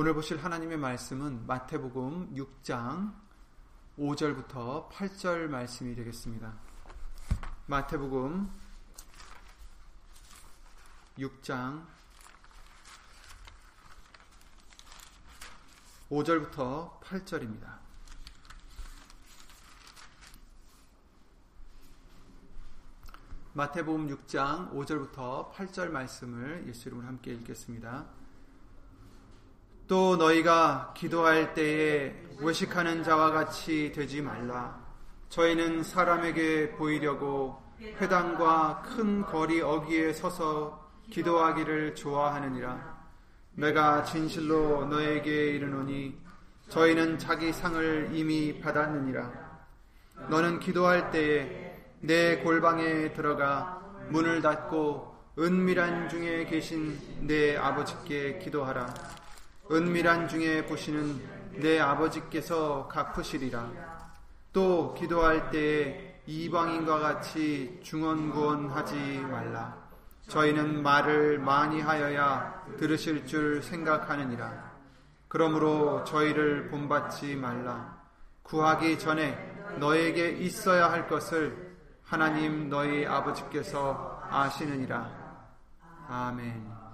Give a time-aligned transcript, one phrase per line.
[0.00, 3.12] 오늘 보실 하나님의 말씀은 마태복음 6장
[3.98, 6.54] 5절부터 8절 말씀이 되겠습니다.
[7.66, 8.48] 마태복음
[11.18, 11.84] 6장
[16.08, 17.78] 5절부터 8절입니다.
[23.52, 28.17] 마태복음 6장 5절부터 8절 말씀을 예수 이름으로 함께 읽겠습니다.
[29.88, 34.78] 또 너희가 기도할 때에 외식하는 자와 같이 되지 말라.
[35.30, 42.98] 저희는 사람에게 보이려고 회당과 큰 거리 어귀에 서서 기도하기를 좋아하느니라.
[43.54, 46.20] 내가 진실로 너에게 이르노니
[46.68, 49.48] 저희는 자기 상을 이미 받았느니라.
[50.28, 59.17] 너는 기도할 때에 내 골방에 들어가 문을 닫고 은밀한 중에 계신 내 아버지께 기도하라.
[59.70, 61.20] 은밀한 중에 보시는
[61.60, 63.68] 내 아버지께서 갚으시리라.
[64.52, 68.96] 또 기도할 때에 이방인과 같이 중언구언하지
[69.30, 69.76] 말라.
[70.28, 74.72] 저희는 말을 많이 하여야 들으실 줄 생각하느니라.
[75.26, 77.98] 그러므로 저희를 본받지 말라.
[78.42, 79.36] 구하기 전에
[79.78, 85.10] 너에게 있어야 할 것을 하나님 너희 아버지께서 아시느니라.
[86.08, 86.87] 아멘.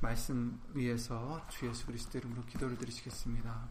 [0.00, 3.68] 말씀 위에서 주 예수 그리스도 이름으로 기도를 드리시겠습니다.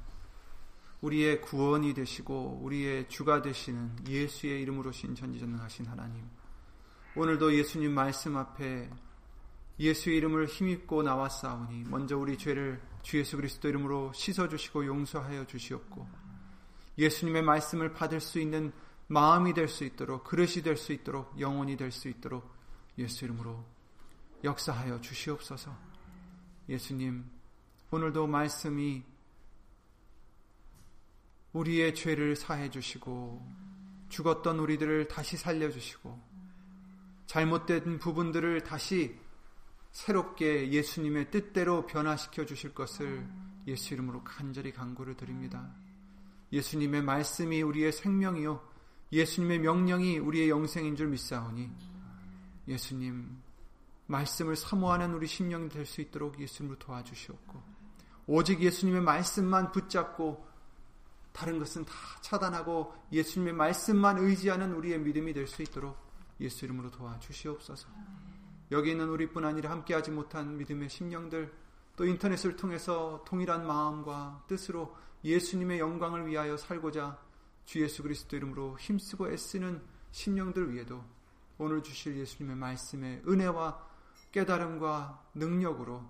[1.01, 6.27] 우리의 구원이 되시고 우리의 주가 되시는 예수의 이름으로 신 전지전능하신 하나님.
[7.15, 8.89] 오늘도 예수님 말씀 앞에
[9.79, 16.07] 예수의 이름을 힘입고 나왔사오니 먼저 우리 죄를 주 예수 그리스도 이름으로 씻어 주시고 용서하여 주시옵고
[16.97, 18.71] 예수님의 말씀을 받을 수 있는
[19.07, 22.49] 마음이 될 수 있도록 그릇이 될 수 있도록 영혼이 될 수 있도록
[22.97, 23.63] 예수 이름으로
[24.43, 25.84] 역사하여 주시옵소서.
[26.67, 27.25] 예수님
[27.91, 29.03] 오늘도 말씀이
[31.53, 33.41] 우리의 죄를 사해 주시고
[34.09, 36.19] 죽었던 우리들을 다시 살려 주시고
[37.27, 39.17] 잘못된 부분들을 다시
[39.91, 43.27] 새롭게 예수님의 뜻대로 변화시켜 주실 것을
[43.67, 45.73] 예수 이름으로 간절히 간구를 드립니다.
[46.51, 48.61] 예수님의 말씀이 우리의 생명이요
[49.11, 51.71] 예수님의 명령이 우리의 영생인 줄 믿사오니
[52.67, 53.44] 예수님
[54.07, 57.61] 말씀을 사모하는 우리 심령이 될 수 있도록 예수님을 도와주시옵고
[58.27, 60.45] 오직 예수님의 말씀만 붙잡고
[61.31, 65.97] 다른 것은 다 차단하고 예수님의 말씀만 의지하는 우리의 믿음이 될 수 있도록
[66.39, 67.87] 예수 이름으로 도와주시옵소서.
[68.71, 71.53] 여기 있는 우리뿐 아니라 함께하지 못한 믿음의 심령들
[71.95, 77.17] 또 인터넷을 통해서 동일한 마음과 뜻으로 예수님의 영광을 위하여 살고자
[77.65, 81.03] 주 예수 그리스도 이름으로 힘쓰고 애쓰는 심령들 위에도
[81.57, 83.94] 오늘 주실 예수님의 말씀의 은혜와
[84.35, 86.03] 깨달음과 능력으로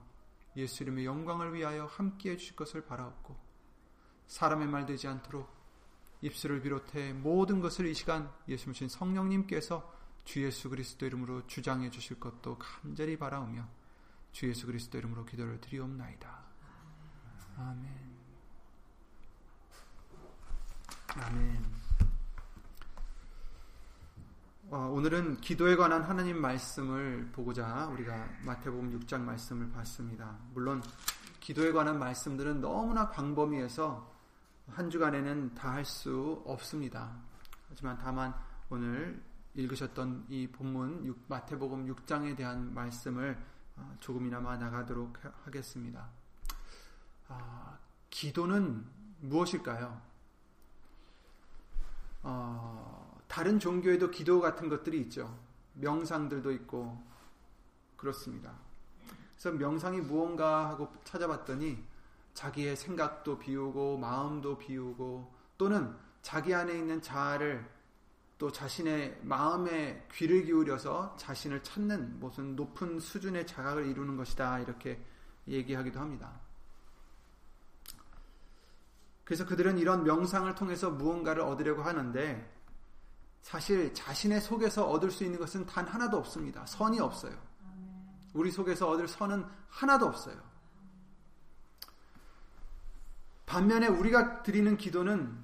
[0.57, 3.37] 예수 이름의 영광을 위하여 함께 해주실 것을 바라옵고
[4.25, 5.47] 사람의 말 되지 않도록
[6.21, 9.93] 입술을 비롯해 모든 것을 이 시간 예수님 신 성령님께서
[10.23, 13.69] 주 예수 그리스도 이름으로 주장해 주실 것도 간절히 바라오며
[14.31, 16.45] 주 예수 그리스도 이름으로 기도를 드리옵나이다.
[17.57, 18.15] 아멘.
[21.15, 21.74] 아멘.
[24.71, 30.35] 어, 오늘은 기도에 관한 하나님 말씀을 보고자 우리가 마태복음 6장 말씀을 봤습니다.
[30.53, 30.81] 물론
[31.39, 34.11] 기도에 관한 말씀들은 너무나 광범위해서
[34.69, 37.15] 한 주간에는 다 할 수 없습니다.
[37.69, 38.33] 하지만 다만
[38.71, 39.21] 오늘
[39.53, 43.37] 읽으셨던 이 본문 마태복음 6장에 대한 말씀을
[43.75, 46.09] 어, 조금이나마 나가도록 하겠습니다.
[47.27, 47.77] 아,
[48.09, 48.83] 기도는
[49.21, 50.01] 무엇일까요?
[52.23, 55.37] 어, 다른 종교에도 기도 같은 것들이 있죠.
[55.73, 57.01] 명상들도 있고
[57.97, 58.53] 그렇습니다.
[59.35, 61.83] 그래서 명상이 무언가 하고 찾아봤더니
[62.33, 67.65] 자기의 생각도 비우고 마음도 비우고 또는 자기 안에 있는 자아를
[68.37, 75.01] 또 자신의 마음에 귀를 기울여서 자신을 찾는 무슨 높은 수준의 자각을 이루는 것이다 이렇게
[75.47, 76.33] 얘기하기도 합니다.
[79.23, 82.51] 그래서 그들은 이런 명상을 통해서 무언가를 얻으려고 하는데
[83.45, 86.65] 사실 자신의 속에서 얻을 수 있는 것은 단 하나도 없습니다.
[86.65, 87.37] 선이 없어요.
[88.33, 90.35] 우리 속에서 얻을 선은 하나도 없어요.
[93.45, 95.37] 반면에 우리가 드리는 기도는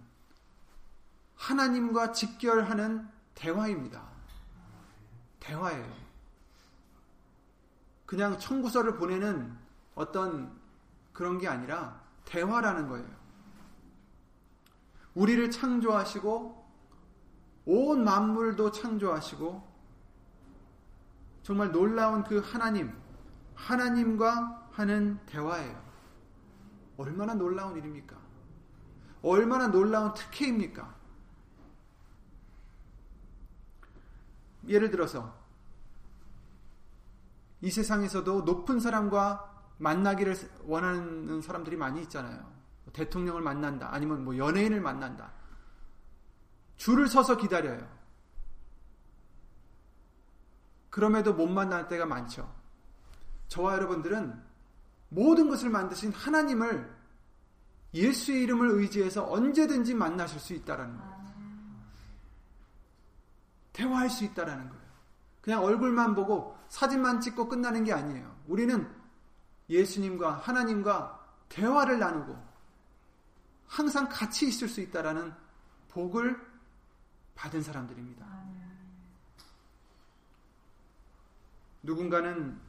[1.35, 4.03] 하나님과 직결하는 대화입니다.
[5.39, 5.95] 대화예요.
[8.07, 9.55] 그냥 청구서를 보내는
[9.93, 10.59] 어떤
[11.13, 13.07] 그런 게 아니라 대화라는 거예요.
[15.13, 16.60] 우리를 창조하시고
[17.65, 19.71] 온 만물도 창조하시고
[21.43, 22.93] 정말 놀라운 그 하나님,
[23.55, 25.81] 하나님과 하는 대화예요.
[26.97, 28.17] 얼마나 놀라운 일입니까?
[29.23, 30.95] 얼마나 놀라운 특혜입니까?
[34.67, 35.35] 예를 들어서
[37.61, 40.35] 이 세상에서도 높은 사람과 만나기를
[40.65, 42.51] 원하는 사람들이 많이 있잖아요.
[42.93, 43.93] 대통령을 만난다.
[43.93, 45.31] 아니면 뭐 연예인을 만난다.
[46.81, 47.87] 줄을 서서 기다려요.
[50.89, 52.51] 그럼에도 못 만날 때가 많죠.
[53.49, 54.41] 저와 여러분들은
[55.09, 56.91] 모든 것을 만드신 하나님을
[57.93, 61.25] 예수의 이름을 의지해서 언제든지 만나실 수 있다라는 거예요.
[63.73, 64.83] 대화할 수 있다라는 거예요.
[65.39, 68.35] 그냥 얼굴만 보고 사진만 찍고 끝나는 게 아니에요.
[68.47, 68.91] 우리는
[69.69, 72.35] 예수님과 하나님과 대화를 나누고
[73.67, 75.31] 항상 같이 있을 수 있다라는
[75.89, 76.50] 복을
[77.35, 78.25] 받은 사람들입니다.
[81.83, 82.59] 누군가는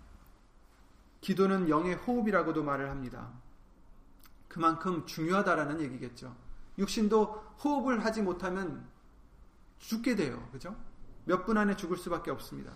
[1.20, 3.30] 기도는 영의 호흡이라고도 말을 합니다.
[4.48, 6.34] 그만큼 중요하다라는 얘기겠죠.
[6.78, 7.24] 육신도
[7.62, 8.86] 호흡을 하지 못하면
[9.78, 10.48] 죽게 돼요.
[10.52, 10.76] 그죠?
[11.24, 12.72] 몇 분 안에 죽을 수밖에 없습니다.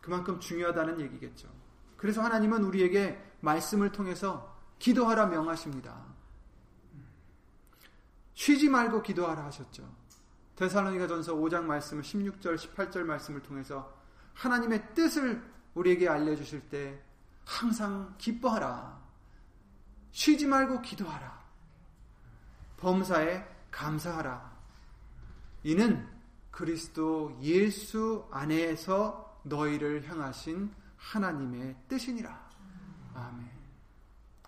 [0.00, 1.48] 그만큼 중요하다는 얘기겠죠.
[1.96, 6.13] 그래서 하나님은 우리에게 말씀을 통해서 기도하라 명하십니다.
[8.34, 9.88] 쉬지 말고 기도하라 하셨죠.
[10.56, 13.92] 데살로니가 전서 5장 말씀을 16절, 18절 말씀을 통해서
[14.34, 15.42] 하나님의 뜻을
[15.74, 17.00] 우리에게 알려주실 때
[17.44, 19.02] 항상 기뻐하라.
[20.12, 21.44] 쉬지 말고 기도하라.
[22.76, 24.52] 범사에 감사하라.
[25.64, 26.08] 이는
[26.50, 32.48] 그리스도 예수 안에서 너희를 향하신 하나님의 뜻이니라.
[33.14, 33.50] 아멘.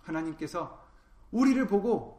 [0.03, 0.87] 하나님께서
[1.33, 2.16] 우리를 보고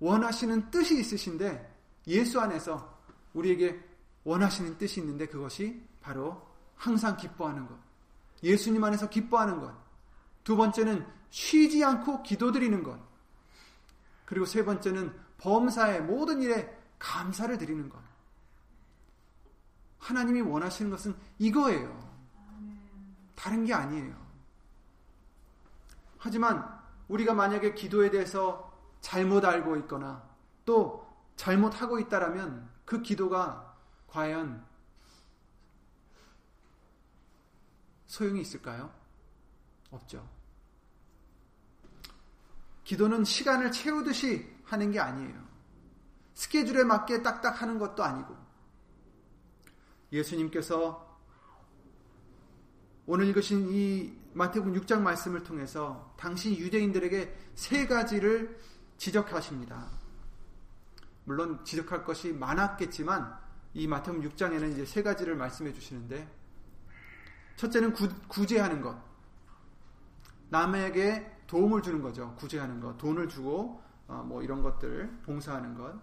[0.00, 2.98] 원하시는 뜻이 있으신데 예수 안에서
[3.34, 3.84] 우리에게
[4.24, 6.46] 원하시는 뜻이 있는데 그것이 바로
[6.76, 7.76] 항상 기뻐하는 것.
[8.42, 9.74] 예수님 안에서 기뻐하는 것.
[10.44, 12.98] 두 번째는 쉬지 않고 기도드리는 것.
[14.24, 17.98] 그리고 세 번째는 범사의 모든 일에 감사를 드리는 것.
[19.98, 22.08] 하나님이 원하시는 것은 이거예요.
[23.34, 24.14] 다른 게 아니에요.
[26.18, 26.66] 하지만
[27.08, 28.67] 우리가 만약에 기도에 대해서
[29.00, 30.28] 잘못 알고 있거나
[30.64, 31.06] 또
[31.36, 34.66] 잘못하고 있다라면 그 기도가 과연
[38.06, 38.92] 소용이 있을까요?
[39.90, 40.28] 없죠.
[42.84, 45.46] 기도는 시간을 채우듯이 하는 게 아니에요.
[46.34, 48.36] 스케줄에 맞게 딱딱 하는 것도 아니고.
[50.12, 51.06] 예수님께서
[53.06, 58.58] 오늘 읽으신 이 마태복음 6장 말씀을 통해서 당시 유대인들에게 세 가지를
[58.98, 59.88] 지적하십니다.
[61.24, 63.38] 물론 지적할 것이 많았겠지만
[63.74, 66.28] 이 마태복음 6장에는 이제 세 가지를 말씀해 주시는데
[67.56, 68.96] 첫째는 구, 구제하는 것.
[70.50, 72.34] 남에게 도움을 주는 거죠.
[72.36, 72.96] 구제하는 것.
[72.98, 75.94] 돈을 주고 어, 뭐 이런 것들 봉사하는 것.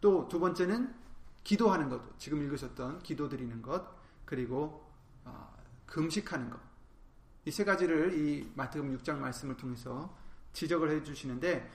[0.00, 0.94] 또 두 번째는
[1.42, 2.18] 기도하는 것.
[2.18, 3.84] 지금 읽으셨던 기도 드리는 것.
[4.24, 4.88] 그리고
[5.24, 5.54] 어,
[5.86, 6.60] 금식하는 것.
[7.46, 10.14] 이 세 가지를 이 마태복음 6장 말씀을 통해서
[10.52, 11.68] 지적을 해 주시는데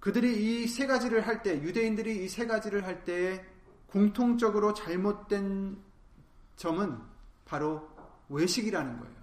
[0.00, 3.44] 그들이 이 세 가지를 할 때, 유대인들이 이 세 가지를 할 때
[3.86, 5.76] 공통적으로 잘못된
[6.56, 6.98] 점은
[7.44, 7.88] 바로
[8.28, 9.20] 외식이라는 거예요.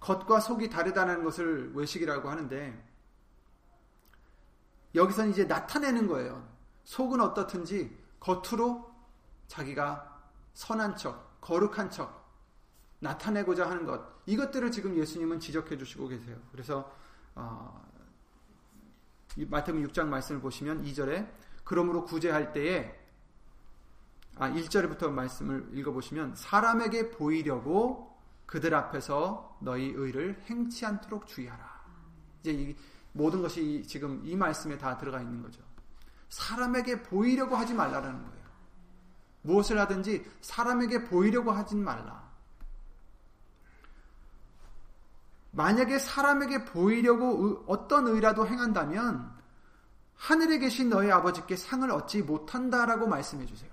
[0.00, 2.84] 겉과 속이 다르다는 것을 외식이라고 하는데
[4.94, 6.46] 여기서는 이제 나타내는 거예요.
[6.84, 8.92] 속은 어떻든지 겉으로
[9.48, 10.22] 자기가
[10.52, 12.22] 선한 척, 거룩한 척
[13.00, 16.36] 나타내고자 하는 것 이것들을 지금 예수님은 지적해 주시고 계세요.
[16.52, 16.92] 그래서
[17.34, 17.84] 어,
[19.36, 21.28] 마태복음 6장 말씀을 보시면 2절에
[21.64, 23.00] 그러므로 구제할 때에
[24.36, 28.14] 아 1절부터 말씀을 읽어보시면 사람에게 보이려고
[28.46, 31.84] 그들 앞에서 너희 의를 행치 않도록 주의하라.
[32.40, 32.76] 이제 이
[33.12, 35.62] 모든 것이 지금 이 말씀에 다 들어가 있는 거죠.
[36.28, 38.44] 사람에게 보이려고 하지 말라라는 거예요.
[39.42, 42.23] 무엇을 하든지 사람에게 보이려고 하진 말라.
[45.54, 49.32] 만약에 사람에게 보이려고 어떤 의라도 행한다면
[50.16, 53.70] 하늘에 계신 너희 아버지께 상을 얻지 못한다라고 말씀해 주세요.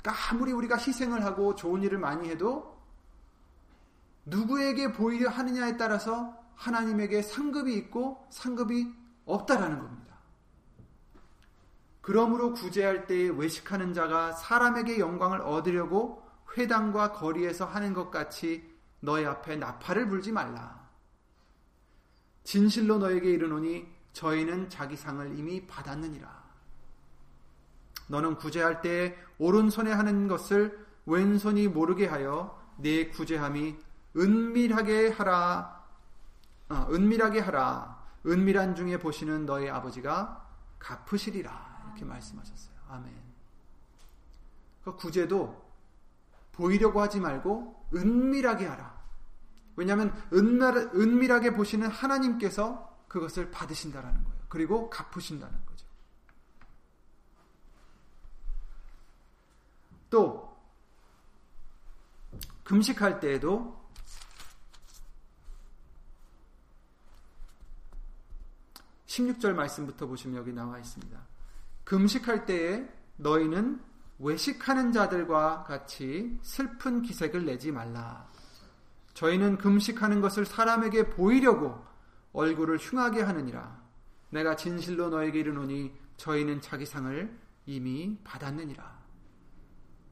[0.00, 2.78] 그러니까 아무리 우리가 희생을 하고 좋은 일을 많이 해도
[4.24, 8.94] 누구에게 보이려 하느냐에 따라서 하나님에게 상급이 있고 상급이
[9.26, 10.16] 없다라는 겁니다.
[12.00, 16.22] 그러므로 구제할 때에 외식하는 자가 사람에게 영광을 얻으려고
[16.56, 18.71] 회당과 거리에서 하는 것 같이
[19.02, 20.80] 너희 앞에 나팔을 불지 말라.
[22.44, 26.42] 진실로 너에게 이르노니 저희는 자기 상을 이미 받았느니라.
[28.08, 33.76] 너는 구제할 때 오른손에 하는 것을 왼손이 모르게 하여 내 구제함이
[34.16, 35.82] 은밀하게 하라.
[36.68, 38.00] 아, 은밀하게 하라.
[38.24, 41.86] 은밀한 중에 보시는 너의 아버지가 갚으시리라.
[41.86, 42.76] 이렇게 말씀하셨어요.
[42.88, 43.12] 아멘.
[44.84, 45.60] 그 구제도
[46.52, 48.91] 보이려고 하지 말고 은밀하게 하라.
[49.76, 54.38] 왜냐하면 은밀, 하게 보시는 하나님께서 그것을 받으신다라는 거예요.
[54.48, 55.86] 그리고 갚으신다는 거죠.
[60.10, 60.56] 또
[62.64, 63.82] 금식할 때에도
[69.06, 71.18] 16절 말씀부터 보시면 여기 나와 있습니다.
[71.84, 73.82] 금식할 때에 너희는
[74.18, 78.31] 외식하는 자들과 같이 슬픈 기색을 내지 말라.
[79.14, 81.84] 저희는 금식하는 것을 사람에게 보이려고
[82.32, 83.80] 얼굴을 흉하게 하느니라.
[84.30, 89.02] 내가 진실로 너에게 이르노니 저희는 자기 상을 이미 받았느니라.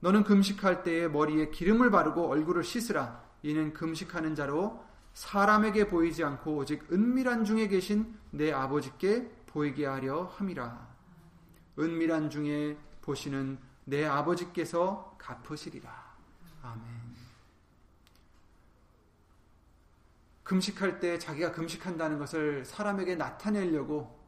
[0.01, 3.23] 너는 금식할 때에 머리에 기름을 바르고 얼굴을 씻으라.
[3.43, 10.89] 이는 금식하는 자로 사람에게 보이지 않고 오직 은밀한 중에 계신 내 아버지께 보이게 하려 함이라.
[11.79, 15.91] 은밀한 중에 보시는 내 아버지께서 갚으시리라.
[16.63, 17.00] 아멘.
[20.51, 24.19] 금식할 때 자기가 금식한다는 것을 사람에게 나타내려고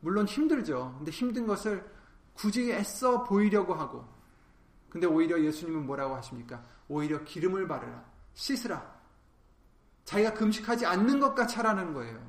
[0.00, 0.94] 물론 힘들죠.
[0.98, 1.90] 근데 힘든 것을
[2.34, 4.06] 굳이 애써 보이려고 하고
[4.90, 6.62] 근데 오히려 예수님은 뭐라고 하십니까?
[6.86, 8.04] 오히려 기름을 바르라.
[8.34, 8.94] 씻으라.
[10.04, 12.22] 자기가 금식하지 않는 것 같이 하라는 거예요.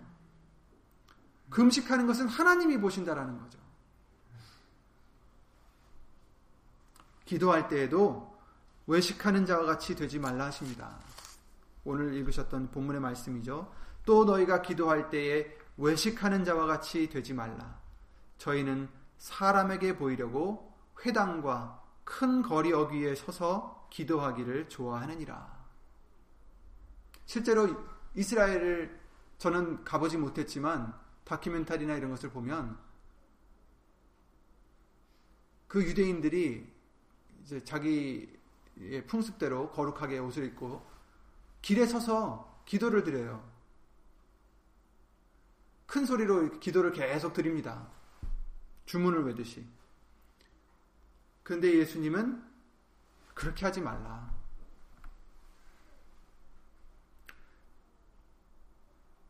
[1.50, 3.60] 금식하는 것은 하나님이 보신다라는 거죠.
[7.26, 8.34] 기도할 때에도
[8.88, 10.98] 외식하는 자와 같이 되지 말라 하십니다.
[11.86, 13.72] 오늘 읽으셨던 본문의 말씀이죠.
[14.06, 17.80] 또 너희가 기도할 때에 외식하는 자와 같이 되지 말라.
[18.38, 20.74] 저희는 사람에게 보이려고
[21.06, 25.66] 회당과 큰 거리 어귀에 서서 기도하기를 좋아하느니라.
[27.26, 27.68] 실제로
[28.14, 29.00] 이스라엘을
[29.38, 32.78] 저는 가보지 못했지만 다큐멘터리나 이런 것을 보면
[35.68, 36.74] 그 유대인들이
[37.44, 38.28] 이제 자기의
[39.08, 40.86] 풍습대로 거룩하게 옷을 입고
[41.66, 43.44] 길에 서서 기도를 드려요.
[45.88, 47.88] 큰 소리로 기도를 계속 드립니다.
[48.86, 49.68] 주문을 외듯이.
[51.42, 52.46] 그런데 예수님은
[53.34, 54.32] 그렇게 하지 말라.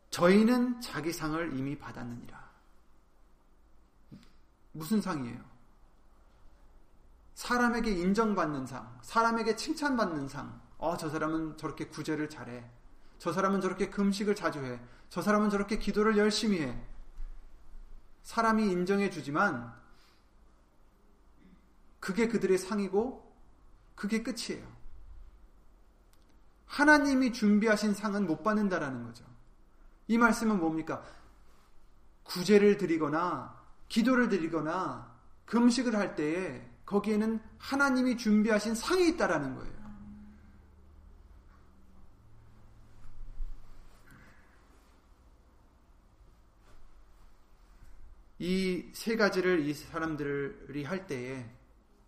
[0.10, 2.52] 저희는 자기 상을 이미 받았느니라.
[4.74, 5.42] 무슨 상이에요?
[7.36, 12.64] 사람에게 인정받는 상, 사람에게 칭찬받는 상, 어, 저 사람은 저렇게 구제를 잘해.
[13.18, 14.80] 저 사람은 저렇게 금식을 자주 해.
[15.10, 16.80] 저 사람은 저렇게 기도를 열심히 해.
[18.22, 19.74] 사람이 인정해 주지만
[22.00, 23.36] 그게 그들의 상이고
[23.96, 24.64] 그게 끝이에요.
[26.68, 29.26] 하나님이 준비하신 상은 못 받는다라는 거죠.
[30.08, 31.04] 이 말씀은 뭡니까?
[32.26, 35.16] 구제를 드리거나 기도를 드리거나
[35.48, 39.75] 금식을 할 때에 거기에는 하나님이 준비하신 상이 있다라는 거예요.
[48.46, 51.50] 이 세 가지를 이 사람들이 할 때에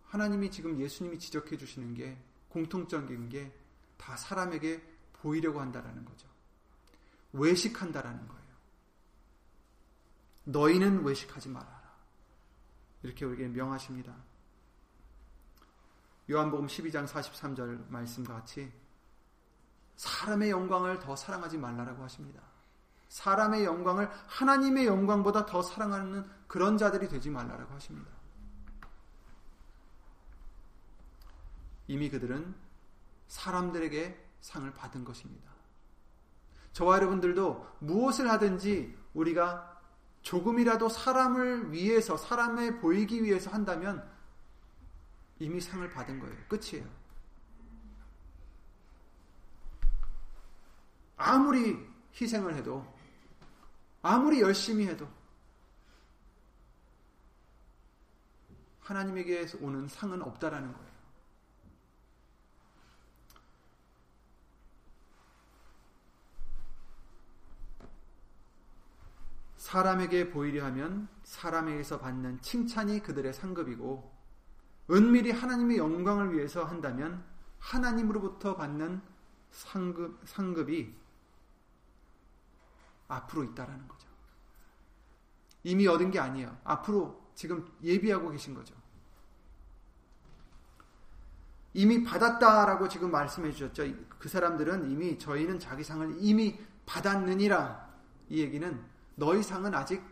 [0.04, 2.16] 하나님이 지금 예수님이 지적해 주시는 게
[2.48, 3.52] 공통적인 게
[3.98, 4.80] 다 사람에게
[5.14, 6.28] 보이려고 한다라는 거죠.
[7.32, 8.48] 외식한다라는 거예요.
[10.44, 11.98] 너희는 외식하지 말아라.
[13.02, 14.14] 이렇게 우리에게 명하십니다.
[16.30, 18.72] 요한복음 12장 43절 말씀과 같이
[19.96, 22.40] 사람의 영광을 더 사랑하지 말라라고 하십니다.
[23.08, 28.10] 사람의 영광을 하나님의 영광보다 더 사랑하는 그런 자들이 되지 말라라고 하십니다.
[31.86, 32.54] 이미 그들은
[33.28, 35.50] 사람들에게 상을 받은 것입니다.
[36.72, 39.76] 저와 여러분들도 무엇을 하든지 우리가
[40.22, 44.06] 조금이라도 사람을 위해서, 사람에 보이기 위해서 한다면
[45.38, 46.36] 이미 상을 받은 거예요.
[46.48, 46.86] 끝이에요.
[51.16, 51.88] 아무리
[52.20, 52.97] 희생을 해도
[54.08, 55.06] 아무리 열심히 해도
[58.80, 60.88] 하나님에게 오는 상은 없다라는 거예요.
[69.58, 74.10] 사람에게 보이려 하면 사람에게서 받는 칭찬이 그들의 상급이고
[74.90, 77.22] 은밀히 하나님의 영광을 위해서 한다면
[77.58, 79.02] 하나님으로부터 받는
[79.50, 80.96] 상급, 상급이
[83.08, 84.08] 앞으로 있다라는 거죠.
[85.64, 86.56] 이미 얻은 게 아니에요.
[86.64, 88.74] 앞으로 지금 예비하고 계신 거죠.
[91.74, 93.84] 이미 받았다라고 지금 말씀해 주셨죠.
[94.18, 97.88] 그 사람들은 이미 저희는 자기 상을 이미 받았느니라.
[98.30, 98.84] 이 얘기는
[99.14, 100.02] 너희 상은 아직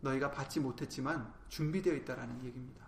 [0.00, 2.86] 너희가 받지 못했지만 준비되어 있다라는 얘기입니다.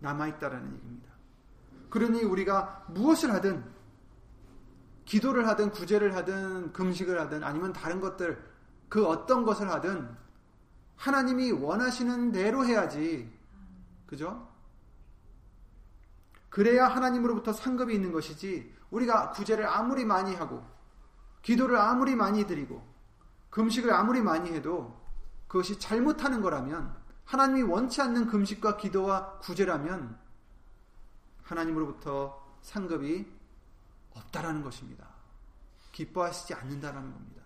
[0.00, 1.12] 남아 있다라는 얘기입니다.
[1.90, 3.73] 그러니 우리가 무엇을 하든
[5.04, 8.42] 기도를 하든 구제를 하든 금식을 하든 아니면 다른 것들
[8.88, 10.16] 그 어떤 것을 하든
[10.96, 13.32] 하나님이 원하시는 대로 해야지.
[14.06, 14.48] 그죠?
[16.48, 20.64] 그래야 하나님으로부터 상급이 있는 것이지 우리가 구제를 아무리 많이 하고
[21.42, 22.82] 기도를 아무리 많이 드리고
[23.50, 25.00] 금식을 아무리 많이 해도
[25.48, 26.94] 그것이 잘못하는 거라면
[27.24, 30.16] 하나님이 원치 않는 금식과 기도와 구제라면
[31.42, 33.26] 하나님으로부터 상급이
[34.14, 35.06] 없다라는 것입니다.
[35.92, 37.42] 기뻐하시지 않는다라는 겁니다.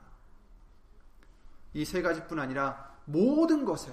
[1.74, 3.92] 이 세 가지뿐 아니라 모든 것에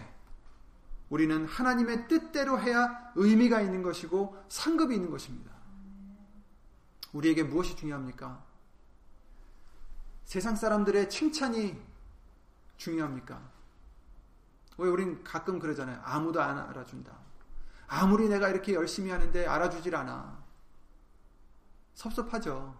[1.09, 5.51] 우리는 하나님의 뜻대로 해야 의미가 있는 것이고 상급이 있는 것입니다.
[7.13, 8.43] 우리에게 무엇이 중요합니까?
[10.25, 11.79] 세상 사람들의 칭찬이
[12.77, 13.39] 중요합니까?
[14.77, 16.01] 왜 우린 가끔 그러잖아요.
[16.03, 17.13] 아무도 안 알아준다.
[17.87, 20.43] 아무리 내가 이렇게 열심히 하는데 알아주질 않아.
[21.95, 22.77] 섭섭하죠.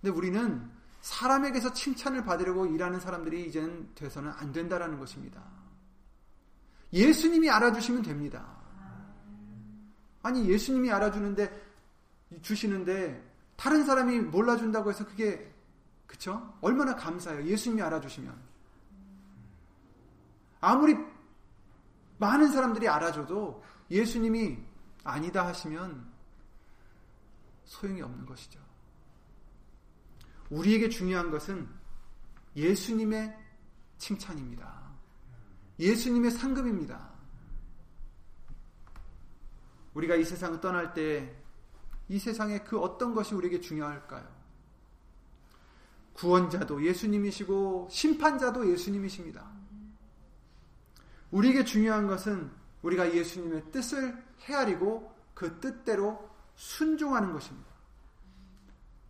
[0.00, 5.42] 근데 우리는 사람에게서 칭찬을 받으려고 일하는 사람들이 이제는 돼서는 안 된다라는 것입니다.
[6.92, 8.44] 예수님이 알아주시면 됩니다.
[10.22, 11.66] 아니 예수님이 알아주는데
[12.42, 13.24] 주시는데
[13.56, 15.52] 다른 사람이 몰라준다고 해서 그게
[16.06, 16.54] 그쵸?
[16.60, 17.44] 얼마나 감사해요.
[17.44, 18.36] 예수님이 알아주시면.
[20.60, 20.96] 아무리
[22.18, 24.58] 많은 사람들이 알아줘도 예수님이
[25.04, 26.15] 아니다 하시면
[27.66, 28.58] 소용이 없는 것이죠.
[30.50, 31.68] 우리에게 중요한 것은
[32.56, 33.36] 예수님의
[33.98, 34.86] 칭찬입니다.
[35.78, 37.10] 예수님의 상급입니다.
[39.94, 41.46] 우리가 이 세상을 떠날 때
[42.08, 44.26] 이 세상의 그 어떤 것이 우리에게 중요할까요?
[46.12, 49.44] 구원자도 예수님이시고 심판자도 예수님이십니다.
[51.30, 52.50] 우리에게 중요한 것은
[52.82, 57.70] 우리가 예수님의 뜻을 헤아리고 그 뜻대로 순종하는 것입니다.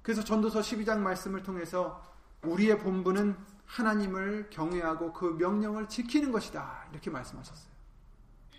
[0.02, 2.04] 그래서 전도서 12장 말씀을 통해서
[2.42, 6.86] 우리의 본분은 하나님을 경외하고 그 명령을 지키는 것이다.
[6.92, 7.74] 이렇게 말씀하셨어요.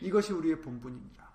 [0.01, 1.27] 이것이 우리의 본분입니다.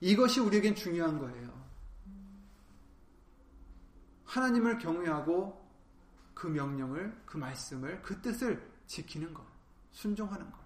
[0.00, 1.66] 이것이 우리에겐 중요한 거예요.
[4.24, 5.66] 하나님을 경외하고
[6.34, 9.42] 그 명령을, 그 말씀을, 그 뜻을 지키는 것,
[9.92, 10.58] 순종하는 것.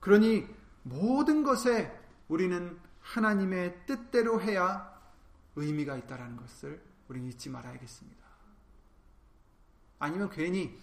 [0.00, 0.46] 그러니
[0.84, 4.94] 모든 것에 우리는 하나님의 뜻대로 해야
[5.56, 8.24] 의미가 있다라는 것을 우리는 잊지 말아야겠습니다.
[9.98, 10.78] 아니면 괜히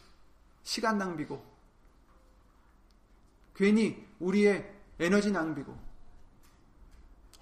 [0.63, 1.43] 시간 낭비고,
[3.55, 5.77] 괜히 우리의 에너지 낭비고,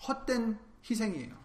[0.07, 1.37] 헛된 희생이에요.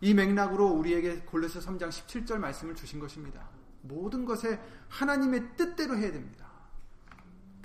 [0.00, 3.48] 이 맥락으로 우리에게 골로새 3장 17절 말씀을 주신 것입니다.
[3.82, 6.47] 모든 것에 하나님의 뜻대로 해야 됩니다.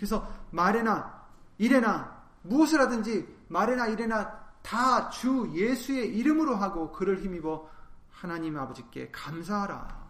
[0.03, 1.25] 그래서 말에나
[1.59, 7.69] 일에나 무엇을 하든지 말에나 일에나 다 주 예수의 이름으로 하고 그를 힘입어
[8.11, 10.03] 하나님 아버지께 감사하라.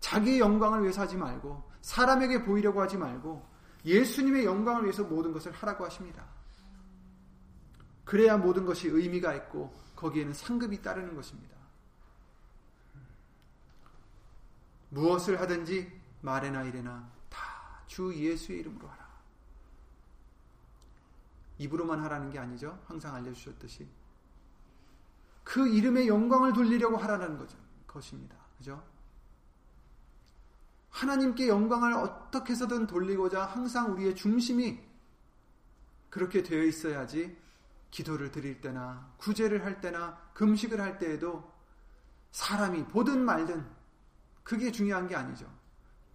[0.00, 3.46] 자기의 영광을 위해서 하지 말고 사람에게 보이려고 하지 말고
[3.84, 6.24] 예수님의 영광을 위해서 모든 것을 하라고 하십니다.
[8.06, 11.54] 그래야 모든 것이 의미가 있고 거기에는 상급이 따르는 것입니다.
[14.88, 17.23] 무엇을 하든지 말에나 이래나 다
[17.94, 19.08] 주 예수의 이름으로 하라.
[21.58, 22.82] 입으로만 하라는 게 아니죠.
[22.88, 23.86] 항상 알려주셨듯이.
[25.44, 27.56] 그 이름의 영광을 돌리려고 하라는 거죠.
[27.86, 28.34] 것입니다.
[28.58, 28.84] 그죠?
[30.90, 34.80] 하나님께 영광을 어떻게 해서든 돌리고자 항상 우리의 중심이
[36.10, 37.38] 그렇게 되어 있어야지
[37.92, 41.48] 기도를 드릴 때나 구제를 할 때나 금식을 할 때에도
[42.32, 43.64] 사람이 보든 말든
[44.42, 45.48] 그게 중요한 게 아니죠.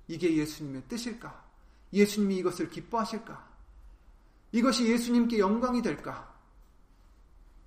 [0.10, 1.49] 이게 예수님의 뜻일까?
[1.94, 3.50] 예수님이 이것을 기뻐하실까?
[4.52, 6.30] 이것이 예수님께 영광이 될까?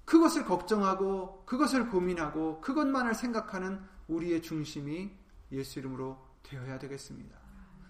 [0.04, 5.10] 그것을 걱정하고 그것을 고민하고 그것만을 생각하는 우리의 중심이
[5.52, 7.36] 예수 이름으로 되어야 되겠습니다.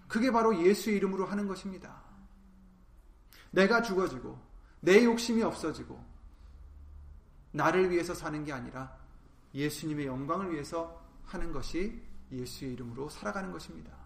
[0.09, 2.03] 그게 바로 예수 이름으로 하는 것입니다.
[3.51, 4.39] 내가 죽어지고
[4.81, 6.03] 내 욕심이 없어지고
[7.53, 8.97] 나를 위해서 사는 게 아니라
[9.55, 14.02] 예수님의 영광을 위해서 하는 것이 예수의 이름으로 살아가는 것입니다.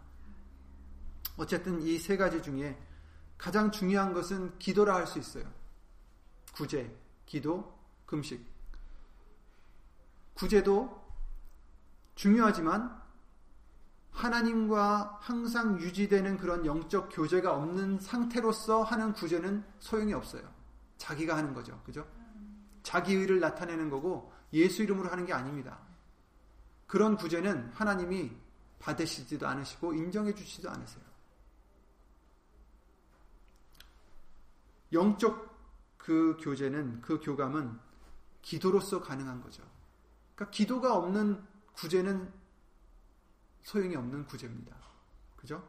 [1.37, 2.79] 어쨌든 이 세 가지 중에
[3.38, 5.44] 가장 중요한 것은 기도라 할 수 있어요.
[6.55, 6.94] 구제,
[7.27, 8.44] 기도, 금식.
[10.35, 11.05] 구제도
[12.14, 13.03] 중요하지만
[14.12, 20.42] 하나님과 항상 유지되는 그런 영적 교제가 없는 상태로서 하는 구제는 소용이 없어요.
[20.96, 21.79] 자기가 하는 거죠.
[21.85, 22.07] 그죠?
[22.83, 25.79] 자기 의를 나타내는 거고 예수 이름으로 하는 게 아닙니다.
[26.87, 28.33] 그런 구제는 하나님이
[28.79, 31.05] 받으시지도 않으시고 인정해 주시지도 않으세요.
[34.92, 35.57] 영적
[35.96, 37.79] 그 교제는 그 교감은
[38.42, 39.62] 기도로서 가능한 거죠.
[40.35, 42.33] 그러니까 기도가 없는 구제는
[43.62, 44.77] 소용이 없는 구제입니다.
[45.37, 45.68] 그죠?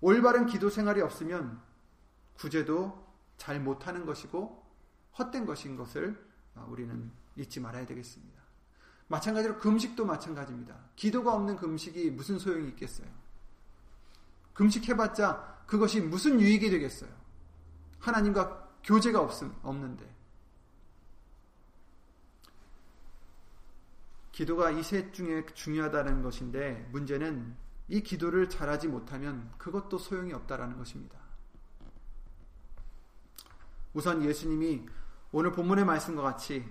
[0.00, 1.60] 올바른 기도 생활이 없으면
[2.34, 4.64] 구제도 잘 못하는 것이고
[5.18, 6.18] 헛된 것인 것을
[6.68, 8.40] 우리는 잊지 말아야 되겠습니다.
[9.08, 10.74] 마찬가지로 금식도 마찬가지입니다.
[10.96, 13.08] 기도가 없는 금식이 무슨 소용이 있겠어요?
[14.54, 17.10] 금식해봤자 그것이 무슨 유익이 되겠어요?
[18.00, 20.10] 하나님과 교제가 없음, 없는데.
[24.32, 27.54] 기도가 이 셋 중에 중요하다는 것인데 문제는
[27.88, 31.18] 이 기도를 잘하지 못하면 그것도 소용이 없다라는 것입니다.
[33.92, 34.86] 우선 예수님이
[35.32, 36.66] 오늘 본문의 말씀과 같이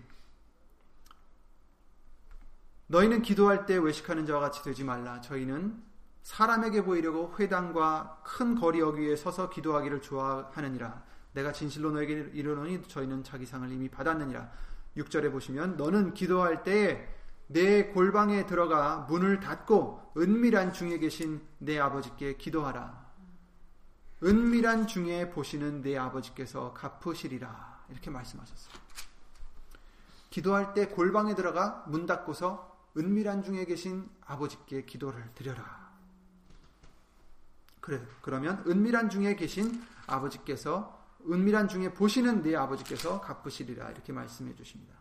[2.87, 5.21] 너희는 기도할 때 외식하는 자와 같이 되지 말라.
[5.21, 5.81] 저희는
[6.23, 11.03] 사람에게 보이려고 회당과 큰 거리 어귀에 서서 기도하기를 좋아하느니라.
[11.33, 14.51] 내가 진실로 너에게 이르노니 저희는 자기 상을 이미 받았느니라.
[14.97, 17.07] 6절에 보시면 너는 기도할 때에
[17.47, 23.11] 내 골방에 들어가 문을 닫고 은밀한 중에 계신 내 아버지께 기도하라.
[24.23, 27.85] 은밀한 중에 보시는 내 아버지께서 갚으시리라.
[27.89, 28.75] 이렇게 말씀하셨어요.
[30.29, 35.90] 기도할 때 골방에 들어가 문 닫고서 은밀한 중에 계신 아버지께 기도를 드려라.
[37.81, 43.89] 그래, 그러면 은밀한 중에 계신 아버지께서 은밀한 중에 보시는 내 아버지께서 갚으시리라.
[43.89, 44.95] 이렇게 말씀해 주십니다.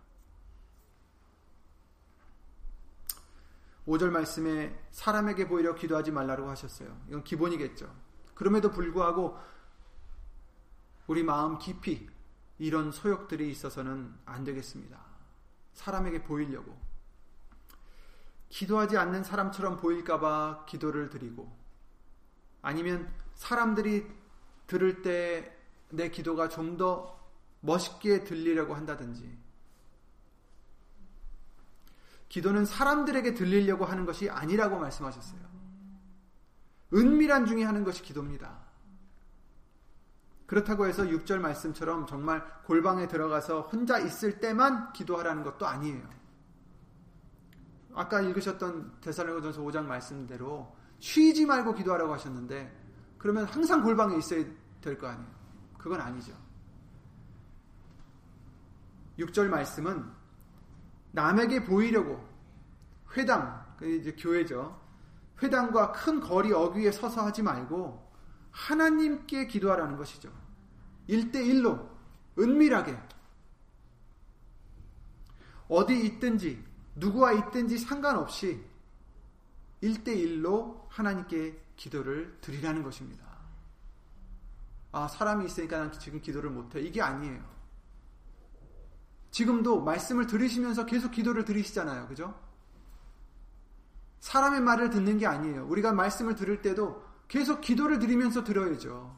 [3.87, 7.01] 5절 말씀에 사람에게 보이려 기도하지 말라고 하셨어요.
[7.09, 7.93] 이건 기본이겠죠.
[8.35, 9.38] 그럼에도 불구하고
[11.07, 12.09] 우리 마음 깊이
[12.59, 14.99] 이런 소욕들이 있어서는 안 되겠습니다.
[15.73, 16.79] 사람에게 보이려고.
[18.49, 21.60] 기도하지 않는 사람처럼 보일까봐 기도를 드리고,
[22.62, 24.07] 아니면 사람들이
[24.66, 27.18] 들을 때 내 기도가 좀 더
[27.61, 29.38] 멋있게 들리려고 한다든지,
[32.29, 35.40] 기도는 사람들에게 들리려고 하는 것이 아니라고 말씀하셨어요.
[36.94, 38.61] 은밀한 중에 하는 것이 기도입니다.
[40.46, 46.09] 그렇다고 해서 6절 말씀처럼 정말 골방에 들어가서 혼자 있을 때만 기도하라는 것도 아니에요.
[47.94, 52.79] 아까 읽으셨던 데살로니가전서 5장 말씀대로 쉬지 말고 기도하라고 하셨는데
[53.19, 54.45] 그러면 항상 골방에 있어야
[54.81, 55.29] 될 거 아니에요.
[55.77, 56.33] 그건 아니죠.
[59.19, 60.11] 6절 말씀은
[61.13, 62.27] 남에게 보이려고
[63.17, 64.81] 회당, 그 이제 교회죠.
[65.43, 68.11] 회당과 큰 거리 어귀에 서서 하지 말고
[68.51, 70.31] 하나님께 기도하라는 것이죠.
[71.09, 71.89] 1대1로
[72.39, 72.97] 은밀하게
[75.69, 76.65] 어디 있든지
[76.97, 78.65] 누구와 있든지 상관없이
[79.83, 83.25] 1대1로 하나님께 기도를 드리라는 것입니다.
[84.93, 86.81] 아, 사람이 있으니까 난 지금 기도를 못해.
[86.81, 87.43] 이게 아니에요.
[89.31, 92.09] 지금도 말씀을 들으시면서 계속 기도를 드리시잖아요.
[92.09, 92.35] 그죠?
[94.21, 95.66] 사람의 말을 듣는 게 아니에요.
[95.66, 99.16] 우리가 말씀을 들을 때도 계속 기도를 드리면서 들어야죠.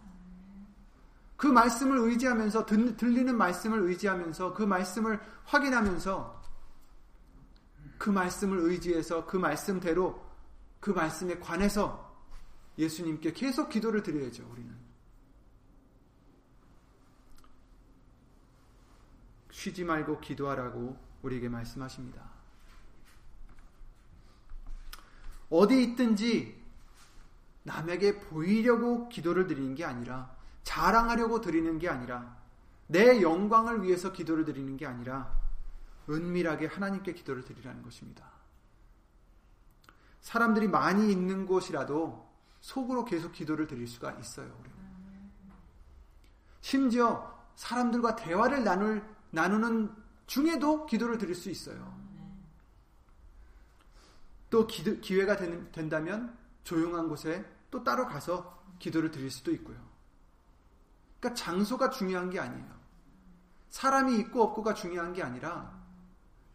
[1.37, 6.43] 그 말씀을 의지하면서 들리는 말씀을 의지하면서 그 말씀을 확인하면서
[7.99, 10.23] 그 말씀을 의지해서 그 말씀대로
[10.83, 12.13] 그 말씀에 관해서
[12.77, 14.75] 예수님께 계속 기도를 드려야죠, 우리는.
[19.53, 22.29] 쉬지 말고 기도하라고 우리에게 말씀하십니다.
[25.51, 26.61] 어디 있든지
[27.63, 32.37] 남에게 보이려고 기도를 드리는 게 아니라 자랑하려고 드리는 게 아니라
[32.89, 35.33] 내 영광을 위해서 기도를 드리는 게 아니라
[36.11, 38.32] 은밀하게 하나님께 기도를 드리라는 것입니다.
[40.23, 42.31] 사람들이 많이 있는 곳이라도
[42.61, 44.47] 속으로 계속 기도를 드릴 수가 있어요.
[44.61, 44.77] 우리는.
[46.61, 49.95] 심지어 사람들과 대화를 나눌, 나누는
[50.27, 52.01] 중에도 기도를 드릴 수 있어요.
[54.49, 59.77] 또 기도, 기회가 된, 된다면 조용한 곳에 또 따로 가서 기도를 드릴 수도 있고요.
[61.19, 62.81] 그러니까 장소가 중요한 게 아니에요.
[63.71, 65.83] 사람이 있고 없고가 중요한 게 아니라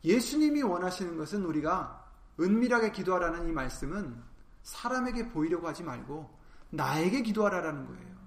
[0.04, 2.07] 예수님이 원하시는 것은 우리가
[2.40, 4.22] 은밀하게 기도하라는 이 말씀은
[4.64, 6.38] 사람에게 보이려고 하지 말고
[6.70, 8.18] 나에게 기도하라라는 거예요.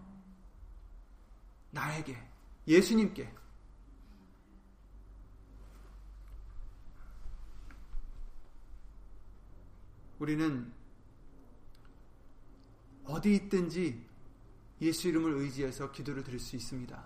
[1.70, 2.16] 나에게,
[2.66, 3.33] 예수님께.
[10.18, 10.73] 우리는
[13.05, 14.07] 어디 있든지
[14.81, 17.03] 예수 이름을 의지해서 기도를 드릴 수 있습니다.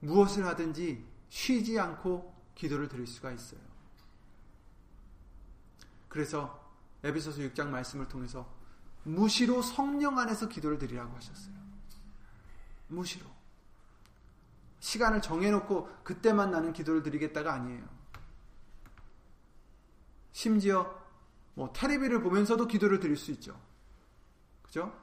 [0.00, 3.73] 무엇을 하든지 쉬지 않고 기도를 드릴 수가 있어요.
[6.14, 6.64] 그래서
[7.02, 8.48] 에베소서 6장 말씀을 통해서
[9.02, 11.52] 무시로 성령 안에서 기도를 드리라고 하셨어요.
[12.86, 13.26] 무시로.
[14.78, 17.84] 시간을 정해놓고 그때만 나는 기도를 드리겠다가 아니에요.
[20.30, 21.02] 심지어
[21.54, 23.60] 뭐 테레비를 보면서도 기도를 드릴 수 있죠.
[24.62, 24.96] 그죠?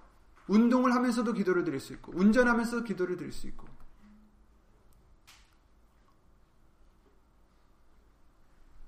[0.47, 3.67] 운동을 하면서도 기도를 드릴 수 있고, 운전하면서도 기도를 드릴 수 있고.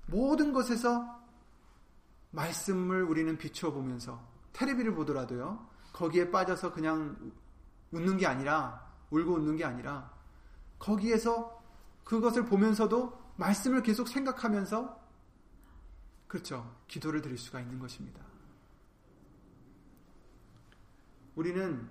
[0.06, 1.23] 모든 것에서
[2.34, 4.22] 말씀을 우리는 비춰보면서
[4.54, 7.32] 테레비를 보더라도요, 거기에 빠져서 그냥
[7.91, 10.12] 웃는 게 아니라, 울고 웃는 게 아니라,
[10.80, 11.63] 거기에서
[12.04, 15.02] 그것을 보면서도 말씀을 계속 생각하면서,
[16.28, 16.76] 그렇죠.
[16.88, 18.22] 기도를 드릴 수가 있는 것입니다.
[21.36, 21.88] 우리는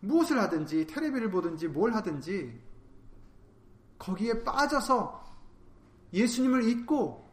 [0.00, 2.60] 무엇을 하든지 테레비를 보든지 뭘 하든지
[3.98, 5.24] 거기에 빠져서
[6.12, 7.23] 예수님을 잊고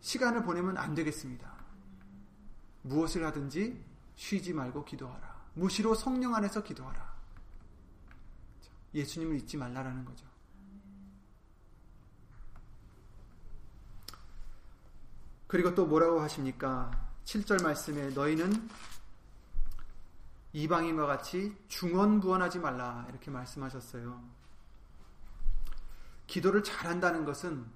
[0.00, 1.52] 시간을 보내면 안 되겠습니다.
[2.82, 3.84] 무엇을 하든지
[4.16, 5.36] 쉬지 말고 기도하라.
[5.54, 7.16] 무시로 성령 안에서 기도하라.
[8.94, 10.26] 예수님을 잊지 말라라는 거죠.
[15.46, 16.90] 그리고 또 뭐라고 하십니까?
[17.24, 18.68] 7절 말씀에 너희는
[20.52, 24.22] 이방인과 같이 중언부언하지 말라 이렇게 말씀하셨어요.
[26.26, 27.66] 기도를 잘한다는 것은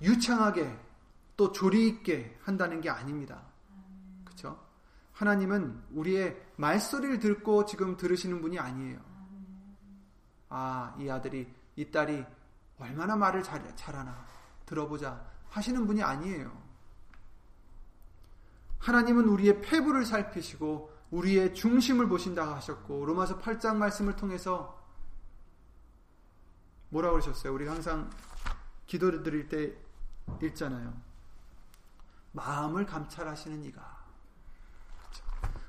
[0.00, 0.78] 유창하게
[1.36, 3.42] 또 조리 있게 한다는 게 아닙니다.
[4.24, 4.58] 그렇죠?
[5.12, 9.00] 하나님은 우리의 말소리를 듣고 지금 들으시는 분이 아니에요.
[10.48, 12.24] 아, 이 아들이 이 딸이
[12.78, 14.26] 얼마나 말을 잘, 잘하나
[14.66, 16.66] 들어보자 하시는 분이 아니에요.
[18.78, 24.76] 하나님은 우리의 폐부를 살피시고 우리의 중심을 보신다고 하셨고 로마서 8장 말씀을 통해서
[26.90, 27.52] 뭐라고 그러셨어요?
[27.54, 28.10] 우리 항상
[28.86, 29.74] 기도를 드릴 때
[30.42, 30.94] 읽잖아요.
[32.32, 34.04] 마음을 감찰하시는 이가?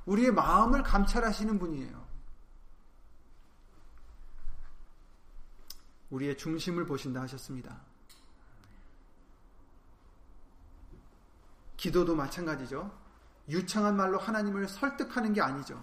[0.06, 2.08] 우리의 마음을 감찰하시는 분이에요.
[6.10, 7.82] 우리의 중심을 보신다 하셨습니다.
[11.76, 12.92] 기도도 마찬가지죠.
[13.50, 15.82] 유창한 말로 하나님을 설득하는 게 아니죠.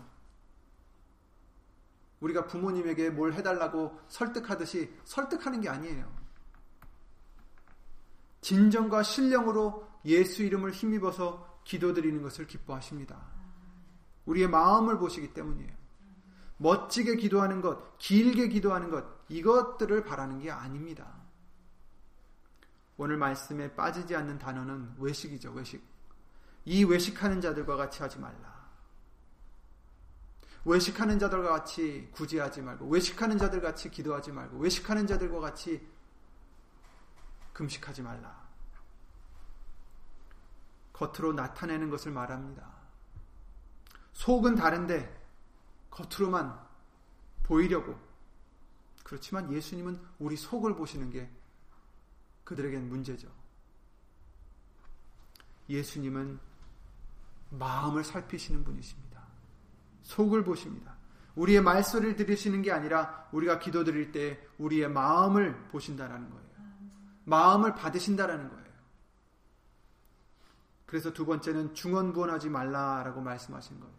[2.20, 6.23] 우리가 부모님에게 뭘 해달라고 설득하듯이 설득하는 게 아니에요.
[8.44, 13.18] 진정과 신령으로 예수 이름을 힘입어서 기도드리는 것을 기뻐하십니다.
[14.26, 15.72] 우리의 마음을 보시기 때문이에요.
[16.58, 21.10] 멋지게 기도하는 것, 길게 기도하는 것, 이것들을 바라는 게 아닙니다.
[22.98, 25.82] 오늘 말씀에 빠지지 않는 단어는 외식이죠, 외식.
[26.66, 28.68] 이 외식하는 자들과 같이 하지 말라.
[30.66, 35.93] 외식하는 자들과 같이 구제하지 말고, 외식하는 자들 같이 기도하지 말고, 외식하는 자들과 같이
[37.54, 38.44] 금식하지 말라.
[40.92, 42.70] 겉으로 나타내는 것을 말합니다.
[44.12, 45.22] 속은 다른데
[45.90, 46.60] 겉으로만
[47.42, 47.98] 보이려고.
[49.02, 51.30] 그렇지만 예수님은 우리 속을 보시는 게
[52.44, 53.28] 그들에겐 문제죠.
[55.68, 56.38] 예수님은
[57.50, 59.22] 마음을 살피시는 분이십니다.
[60.02, 60.96] 속을 보십니다.
[61.34, 66.53] 우리의 말소리를 들으시는 게 아니라 우리가 기도드릴 때 우리의 마음을 보신다라는 거예요.
[67.24, 68.64] 마음을 받으신다라는 거예요.
[70.86, 73.94] 그래서 두 번째는 중언부언하지 말라라고 말씀하신 거예요.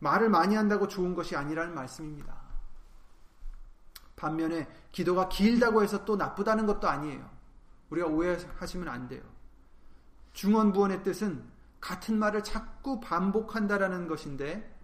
[0.00, 2.36] 말을 많이 한다고 좋은 것이 아니라는 말씀입니다.
[4.16, 7.30] 반면에 기도가 길다고 해서 또 나쁘다는 것도 아니에요.
[7.90, 9.22] 우리가 오해하시면 안 돼요.
[10.32, 11.44] 중언부언의 뜻은
[11.80, 14.78] 같은 말을 자꾸 반복한다라는 것인데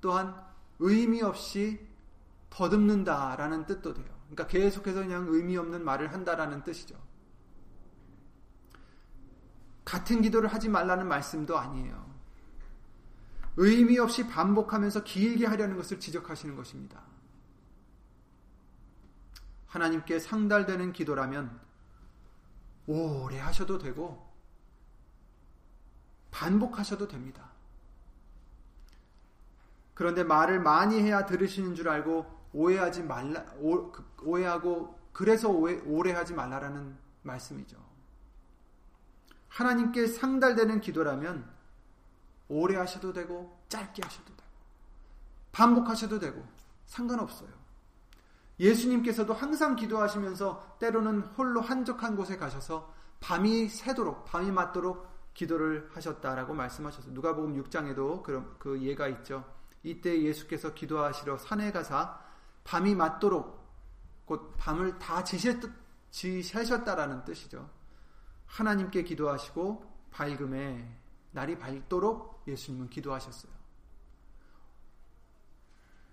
[0.00, 0.34] 또한
[0.78, 1.86] 의미 없이
[2.50, 4.13] 더듬는다라는 뜻도 돼요.
[4.34, 7.00] 그러니까 계속해서 그냥 의미 없는 말을 한다라는 뜻이죠.
[9.84, 12.12] 같은 기도를 하지 말라는 말씀도 아니에요.
[13.56, 17.02] 의미 없이 반복하면서 길게 하려는 것을 지적하시는 것입니다.
[19.66, 21.60] 하나님께 상달되는 기도라면
[22.86, 24.28] 오래 하셔도 되고
[26.32, 27.52] 반복하셔도 됩니다.
[29.94, 36.12] 그런데 말을 많이 해야 들으시는 줄 알고 오해하지 말라 오, 그, 오해하고 그래서 오해, 오래
[36.12, 37.76] 하지 말라라는 말씀이죠.
[39.48, 41.48] 하나님께 상달되는 기도라면
[42.48, 44.48] 오래 하셔도 되고 짧게 하셔도 되고
[45.52, 46.44] 반복하셔도 되고
[46.86, 47.50] 상관없어요.
[48.58, 57.12] 예수님께서도 항상 기도하시면서 때로는 홀로 한적한 곳에 가셔서 밤이 새도록 밤이 맞도록 기도를 하셨다라고 말씀하셨어요.
[57.12, 59.44] 누가복음 6장에도 그런 그 예가 있죠.
[59.82, 62.23] 이때 예수께서 기도하시러 산에 가사
[62.64, 63.62] 밤이 맞도록
[64.24, 65.22] 곧 밤을 다
[66.10, 67.70] 지시하셨다라는 뜻이죠.
[68.46, 70.98] 하나님께 기도하시고 밝음에
[71.32, 73.52] 날이 밝도록 예수님은 기도하셨어요.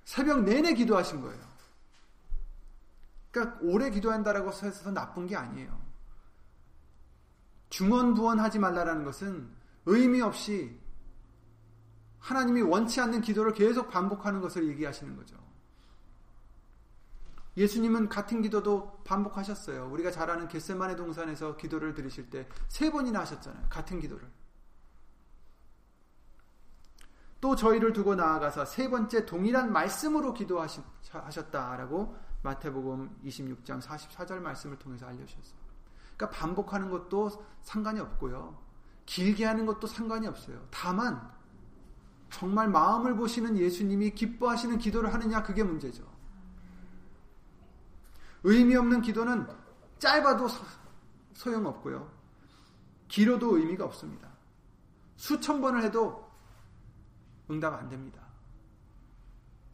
[0.03, 1.51] 새벽 내내 기도하신 거예요.
[3.31, 5.79] 그러니까 오래 기도한다라고 해서 나쁜 게 아니에요.
[7.69, 9.49] 중언부언하지 말라라는 것은
[9.85, 10.77] 의미 없이
[12.19, 15.37] 하나님이 원치 않는 기도를 계속 반복하는 것을 얘기하시는 거죠.
[17.57, 19.89] 예수님은 같은 기도도 반복하셨어요.
[19.91, 23.67] 우리가 잘 아는 겟세만의 동산에서 기도를 드리실 때 세 번이나 하셨잖아요.
[23.69, 24.27] 같은 기도를.
[27.41, 35.59] 또 저희를 두고 나아가서 세 번째 동일한 말씀으로 기도하셨다라고 마태복음 26장 44절 말씀을 통해서 알려주셨어요.
[36.15, 37.31] 그러니까 반복하는 것도
[37.63, 38.57] 상관이 없고요.
[39.05, 40.67] 길게 하는 것도 상관이 없어요.
[40.69, 41.31] 다만
[42.29, 46.03] 정말 마음을 보시는 예수님이 기뻐하시는 기도를 하느냐 그게 문제죠.
[48.43, 49.47] 의미 없는 기도는
[49.99, 50.47] 짧아도
[51.33, 52.09] 소용없고요.
[53.07, 54.29] 길어도 의미가 없습니다.
[55.15, 56.31] 수천 번을 해도
[57.49, 58.21] 응답 안 됩니다.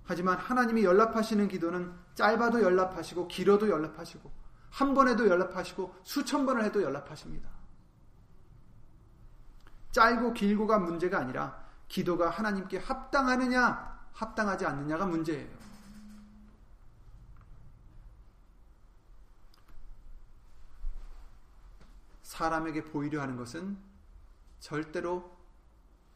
[0.04, 4.32] 하지만 하나님이 연락하시는 기도는 짧아도 연락하시고 길어도 연락하시고
[4.72, 7.50] 한 번에도 연락하시고 수천 번을 해도 연락하십니다.
[9.92, 15.57] 짧고 길고가 문제가 아니라 기도가 하나님께 합당하느냐 합당하지 않느냐가 문제예요.
[22.38, 23.80] 사람에게 보이려 하는 것은
[24.60, 25.36] 절대로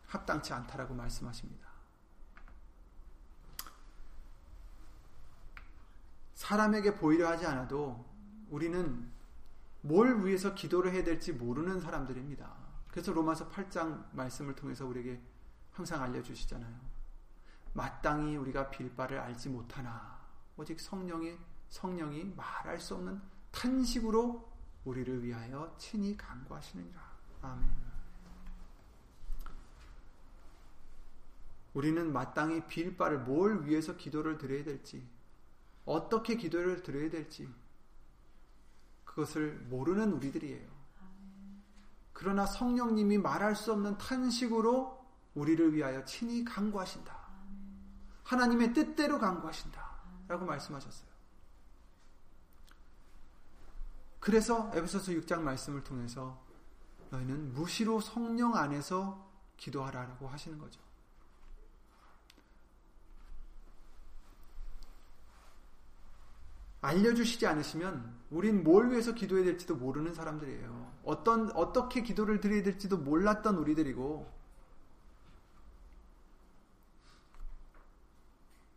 [0.06, 1.68] 합당치 않다라고 말씀하십니다.
[6.36, 8.06] 사람에게 보이려 하지 않아도
[8.52, 9.12] 우리는
[9.82, 12.56] 뭘 위해서 기도를 해야 될지 모르는 사람들입니다.
[12.92, 15.20] 그래서 로마서 8장 말씀을 통해서 우리에게
[15.72, 16.80] 항상 알려주시잖아요.
[17.74, 20.20] 마땅히 우리가 빌 바를 알지 못하나
[20.56, 21.36] 오직 성령이
[21.70, 24.51] 성령이 말할 수 없는 탄식으로
[24.86, 27.02] 우리를 위하여 친히 간구하시느니라.
[27.42, 27.92] 아멘.
[31.74, 35.08] 우리는 마땅히 빌 바를 뭘 위해서 기도를 드려야 될지,
[35.86, 37.50] 어떻게 기도를 드려야 될지,
[39.06, 40.70] 그것을 모르는 우리들이에요.
[42.14, 45.02] 그러나 성령님이 말할 수 없는 탄식으로
[45.34, 47.20] 우리를 위하여 친히 강구하신다.
[48.24, 49.92] 하나님의 뜻대로 강구하신다.
[50.28, 51.11] 라고 말씀하셨어요.
[54.22, 56.40] 그래서 에베소서 6장 말씀을 통해서
[57.10, 60.80] 너희는 무시로 성령 안에서 기도하라고 하시는 거죠.
[66.82, 70.94] 알려주시지 않으시면 우린 뭘 위해서 기도해야 될지도 모르는 사람들이에요.
[71.04, 74.32] 어떤, 어떻게 기도를 드려야 될지도 몰랐던 우리들이고,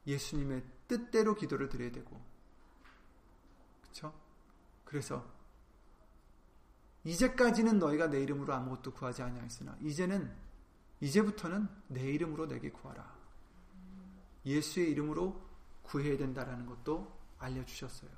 [0.06, 2.20] 예수님의 뜻대로 기도를 드려야 되고,
[3.82, 4.12] 그쵸?
[4.84, 5.33] 그래서
[7.04, 10.34] 이제까지는 너희가 내 이름으로 아무것도 구하지 아니하였으나 이제는
[11.00, 13.14] 이제부터는 내 이름으로 내게 구하라.
[14.46, 15.40] 예수의 이름으로
[15.82, 18.10] 구해야 된다라는 것도 알려주셨어요.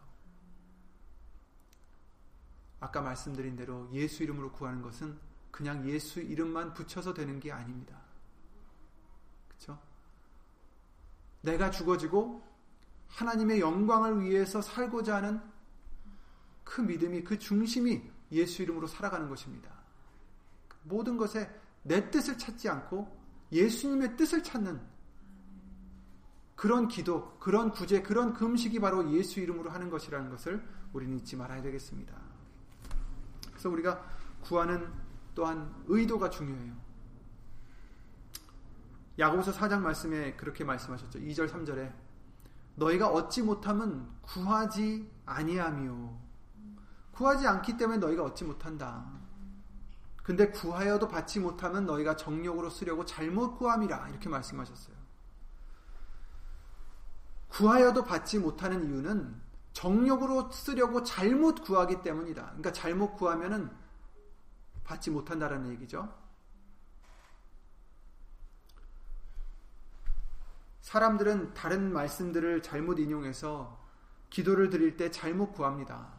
[2.79, 5.19] 아까 말씀드린 대로 예수 이름으로 구하는 것은
[5.51, 7.99] 그냥 예수 이름만 붙여서 되는 게 아닙니다.
[9.49, 9.81] 그렇죠?
[11.41, 12.45] 내가 죽어지고
[13.09, 15.41] 하나님의 영광을 위해서 살고자 하는
[16.63, 19.71] 그 믿음이 그 중심이 예수 이름으로 살아가는 것입니다.
[20.83, 21.51] 모든 것에
[21.83, 23.17] 내 뜻을 찾지 않고
[23.53, 24.81] 예수님의 뜻을 찾는
[26.57, 31.63] 그런 기도, 그런 구제, 그런 금식이 바로 예수 이름으로 하는 것이라는 것을 우리는 잊지 말아야
[31.63, 32.15] 되겠습니다.
[33.51, 34.03] 그래서 우리가
[34.41, 34.91] 구하는
[35.35, 36.75] 또한 의도가 중요해요.
[39.19, 41.19] 야고보서 4장 말씀에 그렇게 말씀하셨죠.
[41.21, 41.93] 2절 3절에
[42.77, 46.26] 너희가 얻지 못하면 구하지 아니하며
[47.17, 49.07] 구하지 않기 때문에 너희가 얻지 못한다.
[50.23, 54.95] 근데 구하여도 받지 못하면 너희가 정력으로 쓰려고 잘못 구함이라 이렇게 말씀하셨어요.
[57.49, 59.41] 구하여도 받지 못하는 이유는
[59.73, 62.43] 정력으로 쓰려고 잘못 구하기 때문이다.
[62.43, 63.71] 그러니까 잘못 구하면은
[64.85, 66.13] 받지 못한다라는 얘기죠.
[70.83, 73.81] 사람들은 다른 말씀들을 잘못 인용해서
[74.31, 76.16] 기도를 드릴 때 잘못 구합니다.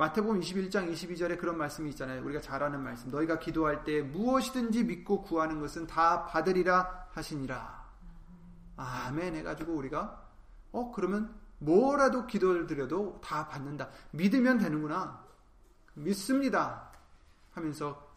[0.00, 2.24] 마태복음 21장 22절에 그런 말씀이 있잖아요.
[2.24, 3.10] 우리가 잘 아는 말씀.
[3.10, 7.86] 너희가 기도할 때 무엇이든지 믿고 구하는 것은 다 받으리라 하시니라.
[8.78, 10.26] 아멘 해가지고 우리가
[10.72, 13.90] 어 그러면 뭐라도 기도를 드려도 다 받는다.
[14.12, 15.22] 믿으면 되는구나.
[15.92, 16.90] 믿습니다.
[17.52, 18.10] 하면서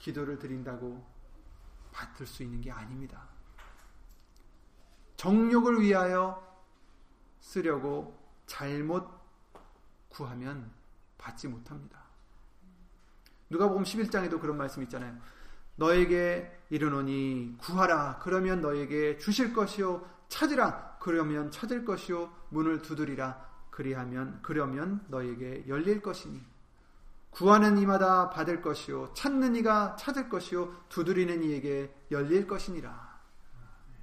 [0.00, 1.06] 기도를 드린다고
[1.92, 3.28] 받을 수 있는 게 아닙니다.
[5.14, 6.42] 정욕을 위하여
[7.38, 9.21] 쓰려고 잘못
[10.12, 10.70] 구하면
[11.16, 12.02] 받지 못합니다.
[13.48, 15.16] 누가 보면 11장에도 그런 말씀 있잖아요.
[15.76, 18.18] 너에게 이르노니 구하라.
[18.22, 20.98] 그러면 너에게 주실 것이요 찾으라.
[21.00, 23.50] 그러면 찾을 것이요 문을 두드리라.
[23.70, 26.40] 그리하면 그러면 너에게 열릴 것이니.
[27.30, 33.12] 구하는 이마다 받을 것이요 찾는 이가 찾을 것이요 두드리는 이에게 열릴 것이니라.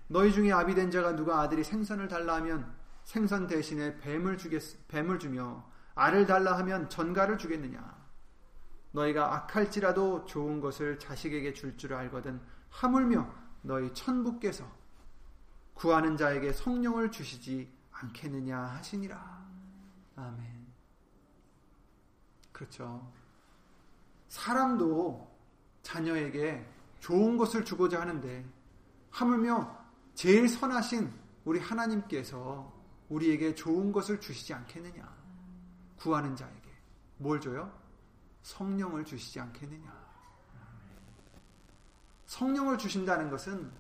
[0.07, 5.63] 너희 중에 아비된 자가 누가 아들이 생선을 달라 하면 생선 대신에 뱀을 주겠 뱀을 주며
[5.99, 7.99] 알을 달라 하면 전갈을 주겠느냐
[8.91, 13.31] 너희가 악할지라도 좋은 것을 자식에게 줄줄 알거든 하물며
[13.61, 14.65] 너희 천부께서
[15.73, 19.47] 구하는 자에게 성령을 주시지 않겠느냐 하시니라.
[20.15, 20.67] 아멘.
[22.51, 23.11] 그렇죠.
[24.27, 25.29] 사람도
[25.81, 26.65] 자녀에게
[26.99, 28.45] 좋은 것을 주고자 하는데
[29.09, 29.77] 하물며
[30.13, 31.11] 제일 선하신
[31.45, 32.73] 우리 하나님께서
[33.07, 35.18] 우리에게 좋은 것을 주시지 않겠느냐.
[35.99, 36.69] 구하는 자에게.
[37.17, 37.71] 뭘 줘요?
[38.43, 40.09] 성령을 주시지 않겠느냐.
[42.25, 43.71] 성령을 주신다는 것은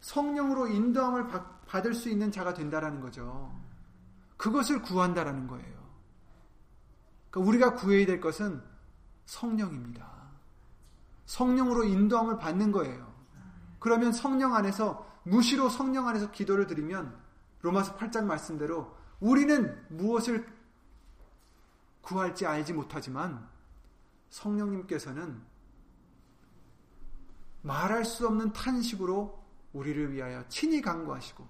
[0.00, 1.28] 성령으로 인도함을
[1.66, 3.52] 받을 수 있는 자가 된다라는 거죠.
[4.36, 5.76] 그것을 구한다라는 거예요.
[7.30, 8.62] 그러니까 우리가 구해야 될 것은
[9.24, 10.06] 성령입니다.
[11.24, 13.12] 성령으로 인도함을 받는 거예요.
[13.78, 17.18] 그러면 성령 안에서 무시로 성령 안에서 기도를 드리면
[17.62, 20.46] 로마서 8장 말씀대로 우리는 무엇을
[22.06, 23.48] 구할지 알지 못하지만
[24.30, 25.42] 성령님께서는
[27.62, 31.44] 말할 수 없는 탄식으로 우리를 위하여 친히 강구하시고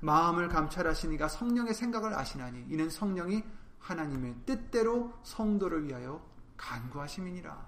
[0.00, 3.42] 마음을 감찰하시니가 성령의 생각을 아시나니 이는 성령이
[3.80, 6.24] 하나님의 뜻대로 성도를 위하여
[6.56, 7.66] 간구하심이니라.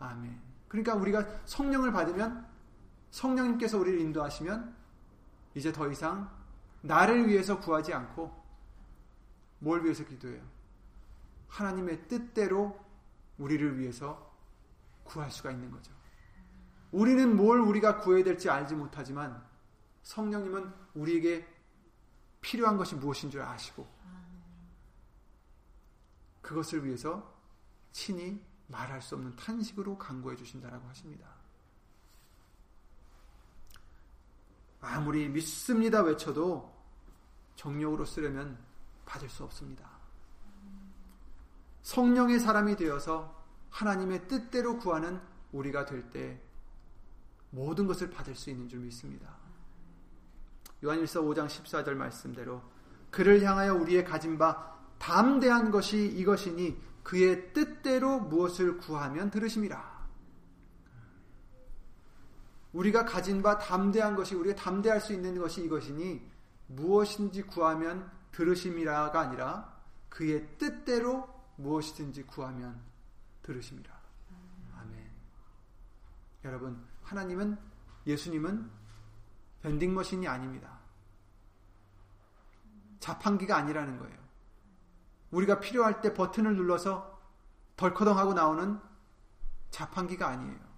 [0.00, 0.40] 아멘.
[0.66, 2.48] 그러니까 우리가 성령을 받으면
[3.10, 4.74] 성령님께서 우리를 인도하시면
[5.54, 6.30] 이제 더 이상
[6.80, 8.32] 나를 위해서 구하지 않고
[9.58, 10.53] 뭘 위해서 기도해요?
[11.48, 12.78] 하나님의 뜻대로
[13.38, 14.32] 우리를 위해서
[15.04, 15.92] 구할 수가 있는 거죠.
[16.92, 19.44] 우리는 뭘 우리가 구해야 될지 알지 못하지만
[20.02, 21.46] 성령님은 우리에게
[22.40, 23.86] 필요한 것이 무엇인 줄 아시고
[26.40, 27.34] 그것을 위해서
[27.90, 31.26] 친히 말할 수 없는 탄식으로 강구해 주신다라고 하십니다.
[34.80, 36.72] 아무리 믿습니다 외쳐도
[37.56, 38.58] 정력으로 쓰려면
[39.06, 39.93] 받을 수 없습니다.
[41.84, 45.20] 성령의 사람이 되어서 하나님의 뜻대로 구하는
[45.52, 46.40] 우리가 될 때
[47.50, 49.36] 모든 것을 받을 수 있는 줄 믿습니다.
[50.82, 52.62] 요한일서 5장 14절 말씀대로
[53.10, 59.94] 그를 향하여 우리의 가진 바 담대한 것이 이것이니 그의 뜻대로 무엇을 구하면 들으심이라.
[62.72, 66.28] 우리가 가진 바 담대한 것이 우리가 담대할 수 있는 것이 이것이니
[66.66, 72.80] 무엇인지 구하면 들으심이라가 아니라 그의 뜻대로 무엇이든지 구하면
[73.42, 73.92] 들으심이라.
[74.78, 75.10] 아멘.
[76.44, 77.58] 여러분, 하나님은
[78.06, 78.70] 예수님은
[79.62, 80.78] 밴딩 머신이 아닙니다.
[83.00, 84.18] 자판기가 아니라는 거예요.
[85.30, 87.20] 우리가 필요할 때 버튼을 눌러서
[87.76, 88.80] 덜커덩하고 나오는
[89.70, 90.74] 자판기가 아니에요.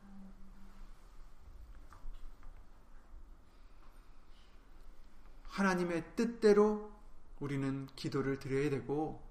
[5.49, 6.93] 하나님의 뜻대로
[7.41, 9.26] 우리는 기도를 드려야 되고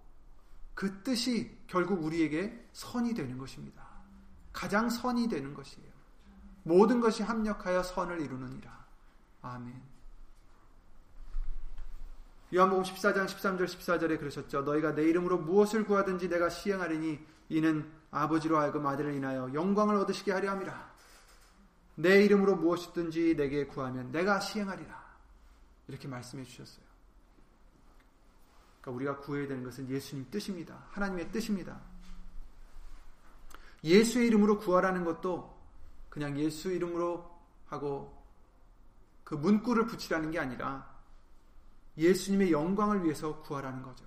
[0.76, 3.84] 그 뜻이 결국 우리에게 선이 되는 것입니다.
[4.52, 5.90] 가장 선이 되는 것이에요.
[6.64, 8.86] 모든 것이 합력하여 선을 이루느니라.
[9.42, 9.82] 아멘.
[12.54, 14.62] 요한복음 14장 13절 14절에 그러셨죠.
[14.62, 17.20] 너희가 내 이름으로 무엇을 구하든지 내가 시행하리니
[17.50, 20.94] 이는 아버지로 하여금 아들을 인하여 영광을 얻으시게 하려 함이라.
[21.96, 25.06] 내 이름으로 무엇이든지 내게 구하면 내가 시행하리라.
[25.88, 26.85] 이렇게 말씀해 주셨어요.
[28.86, 30.86] 그러니까 우리가 구해야 되는 것은 예수님 뜻입니다.
[30.92, 31.82] 하나님의 뜻입니다.
[33.84, 35.56] 예수의 이름으로 구하라는 것도
[36.10, 37.30] 그냥 예수 이름으로
[37.66, 38.24] 하고
[39.24, 40.96] 그 문구를 붙이라는 게 아니라
[41.98, 44.06] 예수님의 영광을 위해서 구하라는 거죠.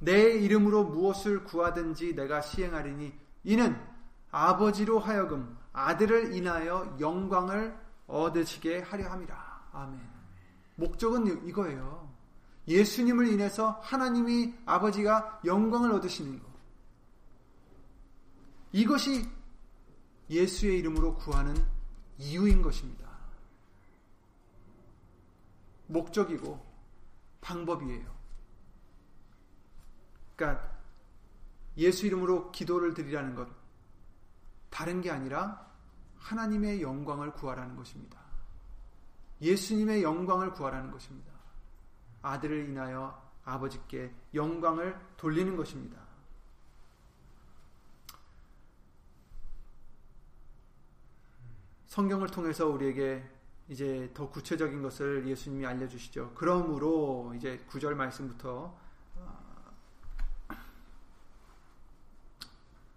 [0.00, 3.80] 내 이름으로 무엇을 구하든지 내가 시행하리니 이는
[4.32, 7.78] 아버지로 하여금 아들을 인하여 영광을
[8.08, 9.68] 얻으시게 하려 함이라.
[9.72, 10.11] 아멘.
[10.82, 12.12] 목적은 이거예요.
[12.66, 16.48] 예수님을 인해서 하나님이 아버지가 영광을 얻으시는 것.
[18.72, 19.28] 이것이
[20.28, 21.54] 예수의 이름으로 구하는
[22.18, 23.08] 이유인 것입니다.
[25.86, 26.64] 목적이고
[27.40, 28.12] 방법이에요.
[30.34, 30.68] 그러니까
[31.76, 33.48] 예수 이름으로 기도를 드리라는 것
[34.70, 35.70] 다른 게 아니라
[36.18, 38.21] 하나님의 영광을 구하라는 것입니다.
[39.42, 41.32] 예수님의 영광을 구하라는 것입니다.
[42.22, 46.00] 아들을 인하여 아버지께 영광을 돌리는 것입니다.
[51.88, 53.22] 성경을 통해서 우리에게
[53.68, 56.32] 이제 더 구체적인 것을 예수님이 알려주시죠.
[56.34, 58.78] 그러므로 이제 구절 말씀부터
[59.16, 59.52] 어,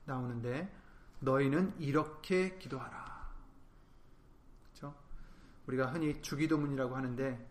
[0.05, 0.71] 나오는데
[1.19, 3.14] 너희는 이렇게 기도하라.
[5.67, 7.49] 우리가 흔히 주기도문이라고 하는데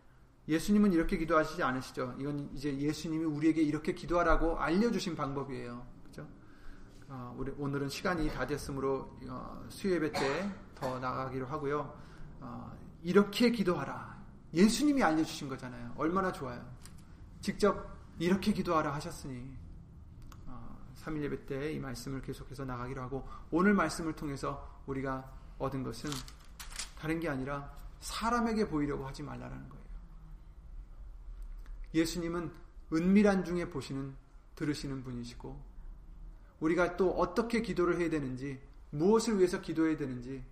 [0.48, 2.16] 예수님은 이렇게 기도하시지 않으시죠.
[2.18, 5.94] 이건 이제 예수님이 우리에게 이렇게 기도하라고 알려주신 방법이에요.
[7.06, 11.94] 어, 우리 오늘은 시간이 다 됐으므로 어, 수예배 때 더 나가기로 하고요.
[12.40, 14.22] 어, 이렇게 기도하라.
[14.52, 15.92] 예수님이 알려주신 거잖아요.
[15.96, 16.64] 얼마나 좋아요.
[17.40, 19.56] 직접 이렇게 기도하라 하셨으니
[21.04, 26.10] 3일 예배 때 이 말씀을 계속해서 나가기로 하고 오늘 말씀을 통해서 우리가 얻은 것은
[26.98, 27.70] 다른 게 아니라
[28.05, 29.84] 사람에게 보이려고 하지 말라라는 거예요.
[31.94, 32.52] 예수님은
[32.92, 34.14] 은밀한 중에 보시는
[34.57, 35.59] 들으시는 분이시고
[36.61, 40.44] 우리가 또 어떻게 기도를 해야 되는지 무엇을 위해서 기도해야 되는지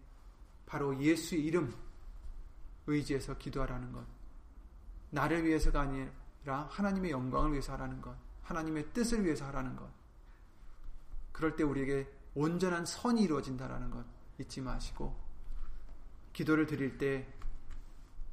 [0.65, 1.75] 바로 예수의 이름
[2.87, 4.05] 의지해서 기도하라는 것.
[5.11, 8.17] 나를 위해서가 아니라 하나님의 영광을 위해서 하라는 것.
[8.45, 9.89] 하나님의 뜻을 위해서 하라는 것.
[11.33, 14.07] 그럴 때 우리에게 온전한 선이 이루어진다라는 것
[14.39, 15.15] 잊지 마시고
[16.33, 17.27] 기도를 드릴 때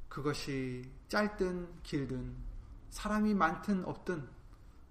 [0.09, 2.35] 그것이 짧든 길든
[2.89, 4.27] 사람이 많든 없든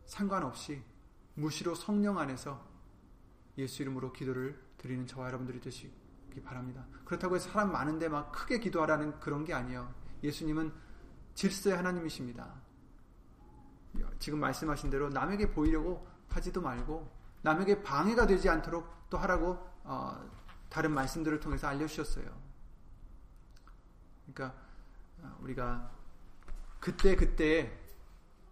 [0.06, 0.82] 상관없이
[1.34, 2.64] 무시로 성령 안에서
[3.58, 6.86] 예수 이름으로 기도를 드리는 저와 여러분들이 되시기 바랍니다.
[7.04, 9.92] 그렇다고 해서 사람 많은데 막 크게 기도하라는 그런 게 아니에요.
[10.22, 10.72] 예수님은
[11.34, 12.52] 질서의 하나님이십니다.
[14.18, 17.10] 지금 말씀하신 대로 남에게 보이려고 하지도 말고
[17.42, 20.30] 남에게 방해가 되지 않도록 또 하라고 어,
[20.68, 22.26] 다른 말씀들을 통해서 알려주셨어요.
[24.26, 24.67] 그러니까 어,
[25.40, 25.90] 우리가
[26.80, 27.78] 그때 그때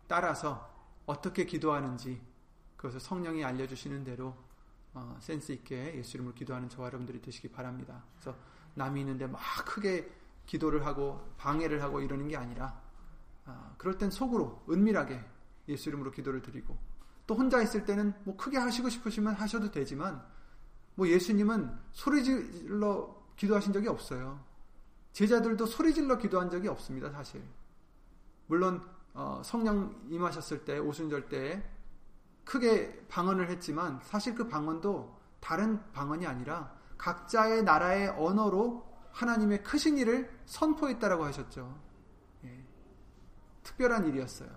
[0.07, 0.73] 따라서
[1.07, 2.21] 어떻게 기도하는지
[2.77, 4.35] 그것을 성령이 알려주시는 대로
[4.95, 8.03] 어, 센스 있게 예수 이름으로 기도하는 저와 여러분들이 되시기 바랍니다.
[8.15, 8.37] 그래서
[8.75, 10.11] 남이 있는데 막 크게
[10.47, 12.81] 기도를 하고 방해를 하고 이러는 게 아니라
[13.45, 15.23] 어, 그럴 땐 속으로 은밀하게
[15.69, 16.77] 예수 이름으로 기도를 드리고
[17.27, 20.25] 또 혼자 있을 때는 뭐 크게 하시고 싶으시면 하셔도 되지만
[20.95, 24.41] 뭐 예수님은 소리 질러 기도하신 적이 없어요.
[25.17, 27.43] 제자들도 소리질러 기도한 적이 없습니다, 사실.
[28.49, 31.67] 물론 어, 성령 임하셨을 때 오순절 때
[32.45, 40.31] 크게 방언을 했지만 사실 그 방언도 다른 방언이 아니라 각자의 나라의 언어로 하나님의 크신 일을
[40.45, 41.81] 선포했다라고 하셨죠.
[42.45, 42.63] 예.
[43.63, 44.51] 특별한 일이었어요.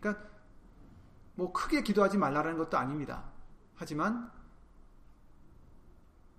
[0.00, 0.24] 그러니까
[1.34, 3.24] 뭐 크게 기도하지 말라는 것도 아닙니다.
[3.74, 4.32] 하지만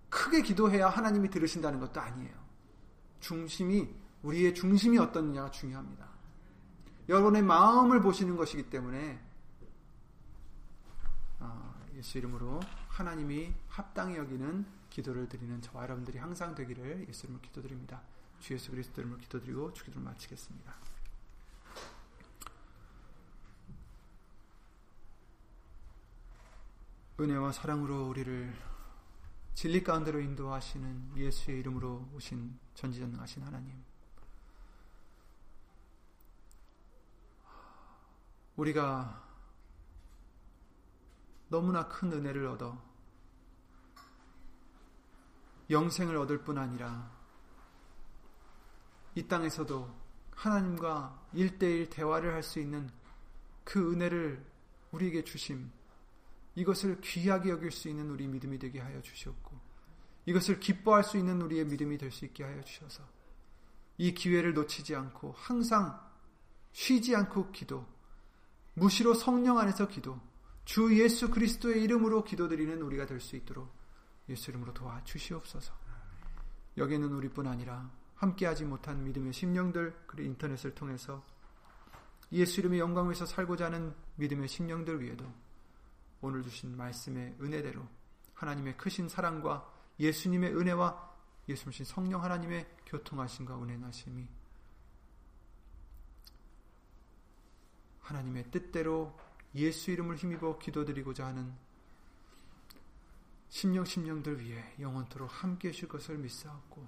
[0.09, 2.36] 크게 기도해야 하나님이 들으신다는 것도 아니에요.
[3.19, 3.87] 중심이
[4.23, 6.07] 우리의 중심이 어떻느냐가 중요합니다.
[7.09, 9.19] 여러분의 마음을 보시는 것이기 때문에
[11.39, 12.59] 아, 예수 이름으로
[12.89, 18.01] 하나님이 합당히 여기는 기도를 드리는 저와 여러분들이 항상 되기를 예수 이름으로 기도드립니다.
[18.39, 20.75] 주 예수 그리스도 이름으로 기도드리고 주기도를 마치겠습니다.
[27.19, 28.53] 은혜와 사랑으로 우리를
[29.57, 33.83] 진리 가운데로 인도하시는 예수의 이름으로 오신 전지전능하신 하나님.
[38.55, 39.27] 우리가
[41.49, 42.79] 너무나 큰 은혜를 얻어
[45.71, 47.11] 영생을 얻을 뿐 아니라
[49.15, 49.91] 이 땅에서도
[50.35, 52.91] 하나님과 일대일 대화를 할 수 있는
[53.63, 54.45] 그 은혜를
[54.91, 55.71] 우리에게 주심
[56.57, 59.46] 이것을 귀하게 여길 수 있는 우리 믿음이 되게 하여 주시옵고
[60.27, 63.03] 이것을 기뻐할 수 있는 우리의 믿음이 될 수 있게 하여 주셔서
[63.97, 65.99] 이 기회를 놓치지 않고 항상
[66.73, 67.85] 쉬지 않고 기도
[68.75, 70.19] 무시로 성령 안에서 기도
[70.65, 73.73] 주 예수 그리스도의 이름으로 기도드리는 우리가 될 수 있도록
[74.29, 75.73] 예수 이름으로 도와 주시옵소서.
[76.77, 81.23] 여기는 우리뿐 아니라 함께하지 못한 믿음의 심령들 그리고 인터넷을 통해서
[82.33, 85.25] 예수 이름의 영광에서 살고자 하는 믿음의 심령들 위에도
[86.19, 87.87] 오늘 주신 말씀의 은혜대로
[88.33, 91.15] 하나님의 크신 사랑과 예수님의 은혜와
[91.49, 94.27] 예수님 성령 하나님의 교통하심과 운행하심이
[98.01, 99.17] 하나님의 뜻대로
[99.55, 101.53] 예수 이름을 힘입어 기도드리고자 하는
[103.49, 106.87] 심령 심령들 위해 영원토록 함께 해줄 것을 믿사옵고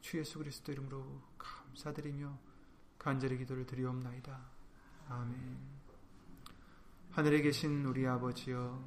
[0.00, 1.04] 주 예수 그리스도 이름으로
[1.38, 2.36] 감사드리며
[2.98, 4.38] 간절히 기도를 드리옵나이다.
[5.08, 5.58] 아멘.
[7.10, 8.82] 하늘에 계신 우리 아버지여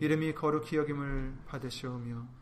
[0.00, 2.41] 이름이 거룩히 여김을 받으시오며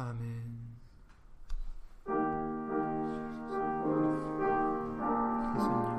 [0.00, 0.78] 아멘.
[5.52, 5.89] 그래서